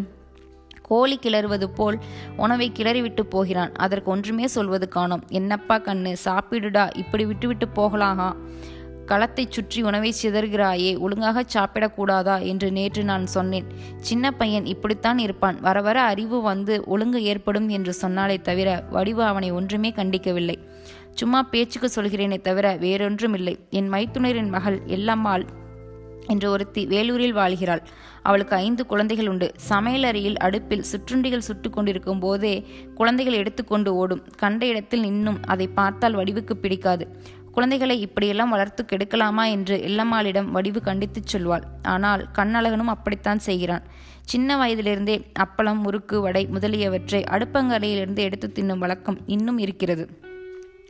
கோழி 0.83 1.19
கிளறுவது 1.23 1.65
போல் 1.65 1.99
உணவை 2.37 2.73
கிளறிவிட்டு 2.75 3.21
போகிறான். 3.21 3.73
அதற்கு 3.73 4.11
ஒன்றுமே 4.11 4.47
சொல்வது 4.47 4.89
காணோம். 4.89 5.25
என்னப்பா 5.29 5.79
கண்ணு 5.79 6.17
சாப்பிடுடா 6.25 6.97
இப்படி 6.97 7.27
விட்டுவிட்டு 7.27 7.69
போகலாகா? 7.77 8.37
களத்தை 9.07 9.47
சுற்றி 9.49 9.83
உணவை 9.83 10.15
சிதறுகிறாயே 10.23 10.99
ஒழுங்காக 10.99 11.45
சாப்பிடக்கூடாதா? 11.55 12.43
என்று 12.43 12.73
நேற்று 12.73 13.05
நான் 13.05 13.27
சொன்னேன். 13.27 13.67
சின்ன 13.99 14.33
பையன் 14.33 14.67
இப்படித்தான் 14.67 15.19
இருப்பான். 15.19 15.61
வர 15.61 15.81
வர 15.81 16.01
அறிவு 16.03 16.41
வந்து 16.41 16.85
ஒழுங்கு 16.87 17.23
ஏற்படும் 17.23 17.69
என்று 17.69 17.93
சொன்னாலே 17.93 18.37
தவிர 18.41 18.85
வடிவு 18.91 19.23
அவனை 19.23 19.51
ஒன்றுமே 19.51 19.91
கண்டிக்கவில்லை. 19.91 20.59
சும்மா 21.15 21.43
பேச்சுக்கு 21.43 21.89
சொல்கிறேனே 21.95 22.41
தவிர 22.41 22.77
வேறொன்றும் 22.77 23.35
இல்லை 23.35 23.59
என் 23.71 23.93
மைத்துனரின் 23.93 24.49
மகள் 24.49 24.81
எல்லம்மாள் 24.87 25.45
என்று 26.27 26.51
ஒருத்தி 26.51 26.87
வேலூரில் 26.87 27.37
வாழ்கிறாள். 27.37 27.83
அவளுக்கு 28.23 28.57
ஐந்து 28.57 28.87
குழந்தைகள் 28.87 29.29
உண்டு. 29.29 29.53
சமையலறையில் 29.69 30.35
அடுப்பில் 30.35 30.85
சுற்றுண்டிகள் 30.93 31.39
சுட்டு 31.39 31.71
கொண்டிருக்கும் 31.71 32.19
போதே 32.19 32.67
குழந்தைகள் 32.95 33.35
எடுத்துக்கொண்டு 33.35 33.95
ஓடும். 33.95 34.25
கண்ட 34.37 34.67
இடத்தில் 34.67 35.05
நின்னும் 35.05 35.39
அதை 35.47 35.67
பார்த்தால் 35.67 36.17
வடிவுக்கு 36.17 36.55
பிடிக்காது. 36.55 37.17
குழந்தைகளை 37.53 38.01
இப்படியெல்லாம் 38.01 38.51
வளர்த்து 38.51 38.85
கெடுக்கலாமா 38.85 39.51
என்று 39.51 39.77
இல்லம்மாளிடம் 39.77 40.45
வடிவு 40.45 40.81
கண்டித்துச் 40.85 41.33
சொல்வாள். 41.33 41.63
ஆனால் 41.83 42.29
கண்ணழகனும் 42.35 42.93
அப்படித்தான் 42.95 43.39
செய்கிறான். 43.39 43.83
சின்ன 44.23 44.57
வயதிலிருந்தே 44.57 45.33
அப்பளம் 45.39 45.77
முறுக்கு 45.77 46.21
வடை 46.21 46.47
முதலியவற்றை 46.47 47.23
அடுப்பங்கரையிலிருந்து 47.23 48.19
எடுத்து 48.19 48.53
தின்னும் 48.55 48.79
வழக்கம் 48.79 49.19
இன்னும் 49.27 49.59
இருக்கிறது. 49.59 50.32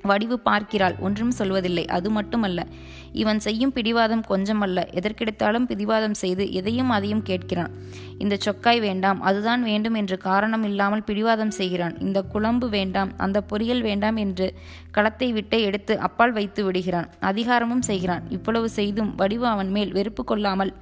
வடிவு 0.03 0.39
பார்க்கிறாள். 0.39 0.95
ஒன்றும் 0.99 1.33
சொல்வதில்லை. 1.39 1.85
அது 1.87 2.11
மட்டுமல்ல 2.11 2.67
இவன் 3.13 3.41
செய்யும் 3.41 3.73
பிடிவாதம் 3.73 4.23
கொஞ்சமல்ல. 4.29 4.81
எதற்கெடுத்தாலும் 4.99 5.67
பிடிவாதம் 5.67 6.15
செய்து 6.15 6.53
எதையும் 6.53 6.89
அதையும் 6.89 7.23
கேட்கிறான். 7.23 7.73
இந்த 8.19 8.37
சொக்காய் 8.37 8.81
வேண்டாம். 8.81 9.21
அதுதான் 9.21 9.63
வேண்டும் 9.63 9.95
என்று 9.95 10.19
காரணம் 10.19 10.63
இல்லாமல் 10.63 11.03
பிடிவாதம் 11.03 11.51
செய்கிறான். 11.51 11.99
இந்த 11.99 12.23
குழம்பு 12.23 12.69
வேண்டாம். 12.69 13.13
அந்த 13.17 13.45
பொரியல் 13.53 13.81
வேண்டாம் 13.81 14.17
என்று 14.17 14.55
களத்தை 14.91 15.33
விட்டே 15.33 15.63
எடுத்து 15.63 15.99
அப்பால் 15.99 16.33
வைத்து 16.33 16.65
விடுகிறான். 16.65 17.09
அதிகாரமும் 17.21 17.83
செய்கிறான். 17.83 18.25
இவ்வளவு 18.31 18.69
செய்தும் 18.69 19.15
வடிவு 19.15 19.47
அவன் 19.47 19.71
மேல் 19.71 19.93
வெறுப்பு 19.93 20.25
கொள்ளாமல் 20.25 20.75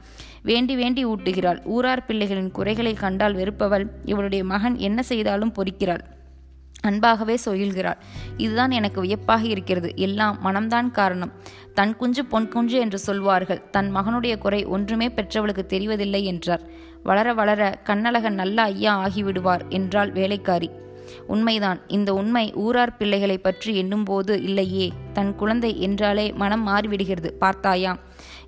வேண்டி 0.42 0.74
வேண்டி 0.74 1.06
ஊட்டுகிறாள். 1.06 1.58
ஊரார் 1.64 2.06
பிள்ளைகளின் 2.08 2.50
குறைகளை 2.50 2.94
கண்டால் 2.94 3.34
வெறுப்பவள் 3.34 3.86
இவளுடைய 4.04 4.44
மகன் 4.44 4.78
என்ன 4.78 5.02
செய்தாலும் 5.02 5.52
பொறிக்கிறாள். 5.58 6.04
அன்பாகவே 6.82 7.38
சொல்கிறாள். 7.44 7.96
இதுதான் 8.36 8.70
எனக்கு 8.70 9.00
வியப்பாக 9.00 9.44
இருக்கிறது. 9.44 9.92
எல்லாம் 9.96 10.38
மனம்தான் 10.44 10.90
காரணம். 10.90 11.32
தன் 11.74 11.96
குஞ்சு 11.96 12.24
பொன் 12.24 12.48
குஞ்சு 12.48 12.78
என்று 12.78 12.98
சொல்வார்கள். 12.98 13.70
தன் 13.70 13.96
மகனுடைய 13.96 14.38
குறை 14.38 14.64
ஒன்றுமே 14.64 15.08
பெற்றவளுக்கு 15.08 15.64
தெரிவதில்லை 15.68 16.22
என்றார். 16.22 16.60
வளர 17.02 17.34
வளர 17.34 17.80
கண்ணழகன் 17.84 18.34
நல்ல 18.34 18.62
ஐயா 18.62 19.06
ஆகிவிடுவார் 19.06 19.60
என்றாள் 19.68 20.12
வேலைக்காரி. 20.12 20.70
உண்மைதான். 21.26 21.80
இந்த 21.86 22.14
உண்மை 22.14 22.52
ஊரார் 22.54 22.96
பிள்ளைகளை 22.96 23.38
பற்றி 23.38 23.76
எண்ணும்போது 23.76 24.42
இல்லையே. 24.42 24.92
தன் 25.12 25.34
குழந்தை 25.34 25.80
என்றாலே 25.80 26.32
மனம் 26.32 26.66
மாறிவிடுகிறது. 26.66 27.26
பார்த்தாயா? 27.26 27.98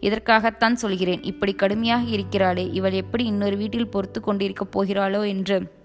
இதற்காகத்தான் 0.00 0.76
சொல்கிறேன். 0.76 1.22
இப்படி 1.22 1.52
கடுமையாக 1.52 2.02
இருக்கிறாளே. 2.02 2.72
இவள் 2.72 2.92
எப்படி 2.92 3.24
இன்னொரு 3.24 3.56
வீட்டில் 3.56 3.88
பொறுத்து 3.88 4.20
கொண்டிருக்கப் 4.20 4.78
போகிறாளோ 4.78 5.26
என்று 5.26 5.80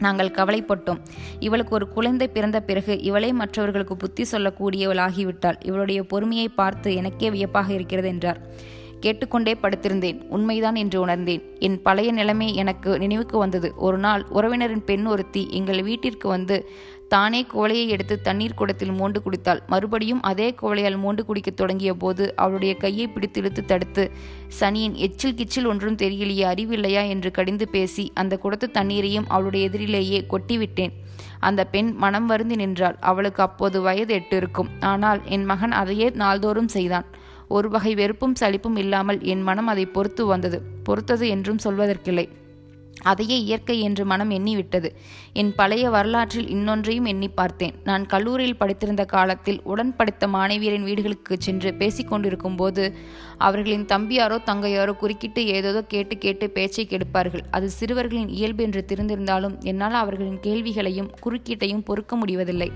நாங்கள் 0.00 0.30
கவலைப்பட்டோம். 0.30 1.00
இவளுக்கு 1.40 1.74
ஒரு 1.74 1.88
குழந்தை 1.88 2.28
பிறந்த 2.28 2.60
பிறகு 2.60 3.00
இவளே 3.00 3.32
மற்றவர்களுக்கு 3.32 3.96
புத்தி 3.96 4.26
சொல்லக்கூடியவளாகிவிட்டாள். 4.32 5.58
இவளுடைய 5.64 6.02
பொறுமையை 6.02 6.48
பார்த்து 6.48 6.94
எனக்கே 6.94 7.30
வியப்பாக 7.30 7.72
இருக்கிறது 7.72 8.08
என்றார். 8.08 8.40
கேட்டுக்கொண்டே 9.00 9.56
படுத்திருந்தேன். 9.62 10.18
உண்மைதான் 10.28 10.74
என்று 10.74 11.00
உணர்ந்தேன். 11.00 11.42
என் 11.58 11.82
பழைய 11.82 12.12
நிலைமை 12.12 12.54
எனக்கு 12.54 12.98
நினைவுக்கு 12.98 13.38
வந்தது. 13.38 13.72
ஒரு 13.76 13.98
நாள் 13.98 14.26
உறவினரின் 14.34 14.84
பெண் 14.84 15.06
ஒருத்தி 15.06 15.48
எங்கள் 15.50 15.82
வீட்டிற்கு 15.82 16.28
வந்து 16.28 16.70
தானே 17.10 17.38
கோலையை 17.44 17.88
எடுத்து 17.88 18.14
தண்ணீர் 18.20 18.54
குடத்தில் 18.54 18.90
மோண்டு 18.90 19.18
குடித்தாள். 19.24 19.60
மறுபடியும் 19.66 20.22
அதே 20.22 20.54
கோலையால் 20.62 20.98
மோண்டு 21.04 21.22
குடிக்கத் 21.24 21.56
தொடங்கிய 21.56 21.92
போது 21.94 22.24
அவளுடைய 22.36 22.72
கையை 22.74 23.06
பிடித்திழுத்து 23.14 23.62
தடுத்து 23.64 24.04
சனியின் 24.60 24.94
எச்சில் 24.94 25.34
கிச்சில் 25.34 25.66
ஒன்றும் 25.66 25.96
தெரியலையே 25.96 26.44
அறிவில்லையா? 26.52 27.02
என்று 27.08 27.30
கடிந்து 27.30 27.68
பேசி 27.68 28.04
அந்த 28.14 28.38
குடத்து 28.42 28.68
தண்ணீரையும் 28.70 29.28
அவளுடைய 29.28 29.68
எதிரிலேயே 29.68 30.20
கொட்டிவிட்டேன் 30.30 30.94
அந்த 31.38 31.60
பெண் 31.64 31.90
மனம் 31.96 32.26
வருந்தி 32.26 32.54
நின்றாள். 32.54 32.96
அவளுக்கு 33.00 33.42
அப்போது 33.42 33.80
வயது 33.80 34.14
எட்டு 34.14 34.36
இருக்கும். 34.36 34.70
ஆனால் 34.80 35.20
என் 35.24 35.44
மகன் 35.44 35.72
அதையே 35.72 36.08
நாள்தோறும் 36.14 36.68
செய்தான். 36.68 37.06
ஒரு 37.48 37.68
வகை 37.68 37.92
வெறுப்பும் 37.94 38.36
சலிப்பும் 38.40 38.76
இல்லாமல் 38.76 39.20
என் 39.32 39.42
மனம் 39.42 39.66
அதை 39.66 39.86
பொறுத்து 39.86 40.24
வந்தது. 40.26 40.58
பொறுத்தது 40.84 41.28
என்றும் 41.28 41.62
சொல்வதற்கில்லை. 41.64 42.26
அதையே 43.02 43.42
இயற்கை 43.42 43.80
என்று 43.80 44.04
மனம் 44.04 44.30
எண்ணிவிட்டது. 44.30 44.92
என் 45.32 45.54
பழைய 45.54 45.90
வரலாற்றில் 45.90 46.48
இன்னொன்றையும் 46.48 47.04
எண்ணி 47.04 47.28
பார்த்தேன். 47.28 47.74
நான் 47.84 48.06
கல்லூரியில் 48.06 48.56
படித்திருந்த 48.56 49.04
காலத்தில் 49.04 49.60
உடன் 49.62 49.96
படித்த 49.96 50.26
மாணவியரின் 50.26 50.82
வீடுகளுக்கு 50.82 51.36
சென்று 51.38 51.74
பேசிக்கொண்டிருக்கும் 51.78 52.56
போது 52.56 52.94
அவர்களின் 53.38 53.84
தம்பியாரோ 53.84 54.38
தங்கையாரோ 54.44 54.96
குறுக்கிட்டு 54.96 55.46
ஏதேதோ 55.46 55.82
கேட்டு 55.82 56.18
கேட்டு 56.18 56.50
பேச்சை 56.50 56.88
கெடுப்பார்கள். 56.90 57.44
அது 57.50 57.70
சிறுவர்களின் 57.70 58.28
இயல்பு 58.28 58.62
என்று 58.62 58.84
தெரிந்திருந்தாலும் 58.88 59.58
என்னால் 59.60 59.94
அவர்களின் 59.94 60.40
கேள்விகளையும் 60.40 61.10
குறுக்கீட்டையும் 61.26 61.84
பொறுக்க 61.84 62.16
முடிவதில்லை. 62.16 62.72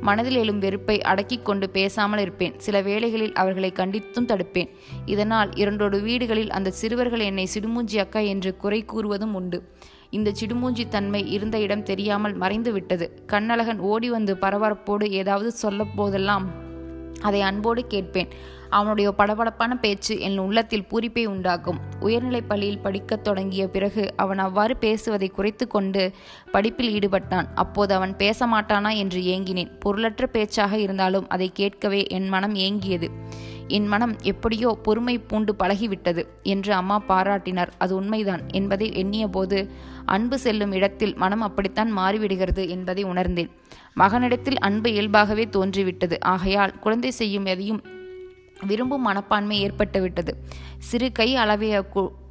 மனதில் 0.00 0.34
எழும் 0.34 0.58
வெறுப்பை 0.58 1.02
அடக்கிக் 1.02 1.44
கொண்டு 1.44 1.70
பேசாமல் 1.70 2.20
இருப்பேன். 2.20 2.54
சில 2.58 2.80
வேளைகளில் 2.80 3.34
அவர்களை 3.34 3.72
கண்டித்தும் 3.76 4.26
தடுப்பேன். 4.26 4.68
இதனால் 5.06 5.50
இரண்டோடு 5.50 6.02
வீடுகளில் 6.02 6.50
அந்த 6.50 6.70
சிறுவர்கள் 6.70 7.18
என்னை 7.18 7.48
சிடுமூஞ்சி 7.54 7.98
அக்கா 7.98 8.20
என்று 8.20 8.56
குறை 8.56 8.84
கூறுவதும் 8.92 9.32
உண்டு. 9.32 9.65
இந்த 10.10 10.32
சிடுமூஞ்சி 10.40 10.84
தன்மை 10.88 11.20
இருந்த 11.30 11.56
இடம் 11.58 11.82
தெரியாமல் 11.82 12.34
மறைந்து 12.34 12.72
விட்டது 12.72 13.06
கண்ணழகன் 13.26 13.80
ஓடி 13.90 14.08
வந்து 14.10 14.34
பரபரப்போடு 14.36 15.06
ஏதாவது 15.10 15.50
சொல்ல 15.62 15.84
போதெல்லாம் 15.96 16.46
அதை 17.20 17.40
அன்போடு 17.40 17.82
கேட்பேன். 17.86 18.30
அவனுடைய 18.78 19.08
படபடப்பான 19.18 19.74
பேச்சு 19.80 20.14
என் 20.20 20.38
உள்ளத்தில் 20.38 20.86
பூரிப்பை 20.90 21.24
உண்டாக்கும். 21.24 21.80
உயர்நிலைப் 22.00 22.48
பள்ளியில் 22.48 22.78
படிக்கத் 22.78 23.24
தொடங்கிய 23.24 23.64
பிறகு 23.68 24.04
அவன் 24.16 24.38
அவ்வாறு 24.38 24.74
பேசுவதை 24.76 25.28
குறைத்து 25.28 25.66
கொண்டு 25.66 26.02
படிப்பில் 26.52 26.92
ஈடுபட்டான். 26.96 27.48
அப்போது 27.54 27.94
அவன் 27.94 28.14
பேச 28.16 28.46
மாட்டானா 28.46 28.92
என்று 28.96 29.20
ஏங்கினேன். 29.34 29.72
பொருளற்ற 29.80 30.26
பேச்சாக 30.26 30.78
இருந்தாலும் 30.78 31.28
அதை 31.28 31.50
கேட்கவே 31.54 32.02
என் 32.18 32.28
மனம் 32.28 32.56
ஏங்கியது. 32.66 33.10
என் 33.68 33.86
மனம் 33.86 34.14
எப்படியோ 34.22 34.70
பொறுமை 34.82 35.14
பூண்டு 35.18 35.52
பழகிவிட்டது 35.58 36.22
என்று 36.42 36.72
அம்மா 36.72 36.96
பாராட்டினார். 37.08 37.72
அது 37.78 37.92
உண்மைதான் 37.94 38.42
என்பதை 38.52 38.88
எண்ணிய 38.94 39.26
போது 39.28 39.58
அன்பு 40.06 40.36
செல்லும் 40.38 40.72
இடத்தில் 40.72 41.14
மனம் 41.16 41.40
அப்படித்தான் 41.40 41.90
மாறிவிடுகிறது 41.98 42.64
என்பதை 42.68 43.02
உணர்ந்தேன். 43.02 43.50
மகனிடத்தில் 43.96 44.58
அன்பு 44.58 44.88
இயல்பாகவே 44.92 45.44
தோன்றிவிட்டது. 45.50 46.16
ஆகையால் 46.34 46.78
குழந்தை 46.78 47.10
செய்யும் 47.10 47.48
எதையும் 47.54 47.82
விரும்பும் 48.62 49.02
மனப்பான்மை 49.02 49.70
ஏற்பட்டுவிட்டது. 49.70 50.30
சிறு 50.78 51.12
கை 51.12 51.36
அளவைய 51.36 51.86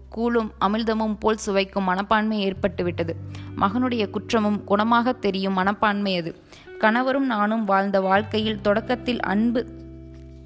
கூலும் 0.09 0.51
அமிர்தமும் 0.61 1.15
போல் 1.19 1.37
சுவைக்கும் 1.37 1.83
மனப்பான்மை 1.83 2.51
ஏற்பட்டுவிட்டது. 2.51 3.09
மகனுடைய 3.57 4.09
குற்றமும் 4.09 4.63
குணமாக 4.67 5.19
தெரியும் 5.19 5.53
மனப்பான்மை 5.53 6.17
அது. 6.17 6.35
கணவரும் 6.79 7.25
நானும் 7.25 7.65
வாழ்ந்த 7.65 8.01
வாழ்க்கையில் 8.01 8.61
தொடக்கத்தில் 8.61 9.19
அன்பு 9.19 9.65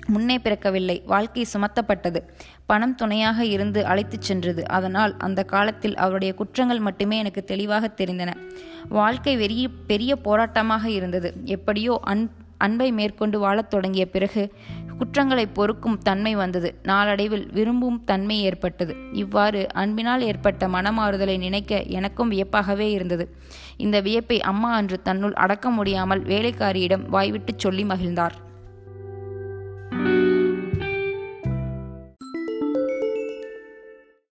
முன்னே 0.07 0.37
பிறக்கவில்லை. 0.37 1.01
வாழ்க்கை 1.05 1.45
சுமத்தப்பட்டது. 1.53 2.23
பணம் 2.65 2.95
துணையாக 2.95 3.45
இருந்து 3.45 3.85
அழைத்துச் 3.85 4.21
சென்றது. 4.21 4.67
அதனால் 4.67 5.15
அந்த 5.17 5.43
காலத்தில் 5.43 5.95
அவருடைய 5.95 6.33
குற்றங்கள் 6.33 6.79
மட்டுமே 6.79 7.17
எனக்கு 7.17 7.43
தெளிவாக 7.43 7.91
தெரிந்தன. 7.97 8.33
வாழ்க்கை 8.89 9.37
வெறிய 9.37 9.67
பெரிய 9.87 10.17
போராட்டமாக 10.23 10.85
இருந்தது. 10.85 11.33
எப்படியோ 11.45 11.99
அன் 12.03 12.31
அன்பை 12.57 12.91
மேற்கொண்டு 12.91 13.39
வாழத் 13.39 13.69
தொடங்கிய 13.69 14.09
பிறகு 14.09 14.53
குற்றங்களை 14.99 15.45
பொறுக்கும் 15.45 15.97
தன்மை 15.97 16.35
வந்தது. 16.35 16.79
நாளடைவில் 16.83 17.49
விரும்பும் 17.51 18.03
தன்மை 18.03 18.41
ஏற்பட்டது. 18.41 18.95
இவ்வாறு 19.13 19.67
அன்பினால் 19.73 20.21
ஏற்பட்ட 20.21 20.67
மனமாறுதலை 20.67 21.37
நினைக்க 21.37 21.81
எனக்கும் 21.83 22.31
வியப்பாகவே 22.31 22.87
இருந்தது. 22.89 23.35
இந்த 23.77 24.01
வியப்பை 24.01 24.41
அம்மா 24.41 24.73
அன்று 24.73 25.01
தன்னுள் 25.01 25.33
அடக்க 25.33 25.69
முடியாமல் 25.69 26.23
வேலைக்காரியிடம் 26.23 27.07
வாய்விட்டுச் 27.07 27.59
சொல்லி 27.59 27.83
மகிழ்ந்தார். 27.83 28.37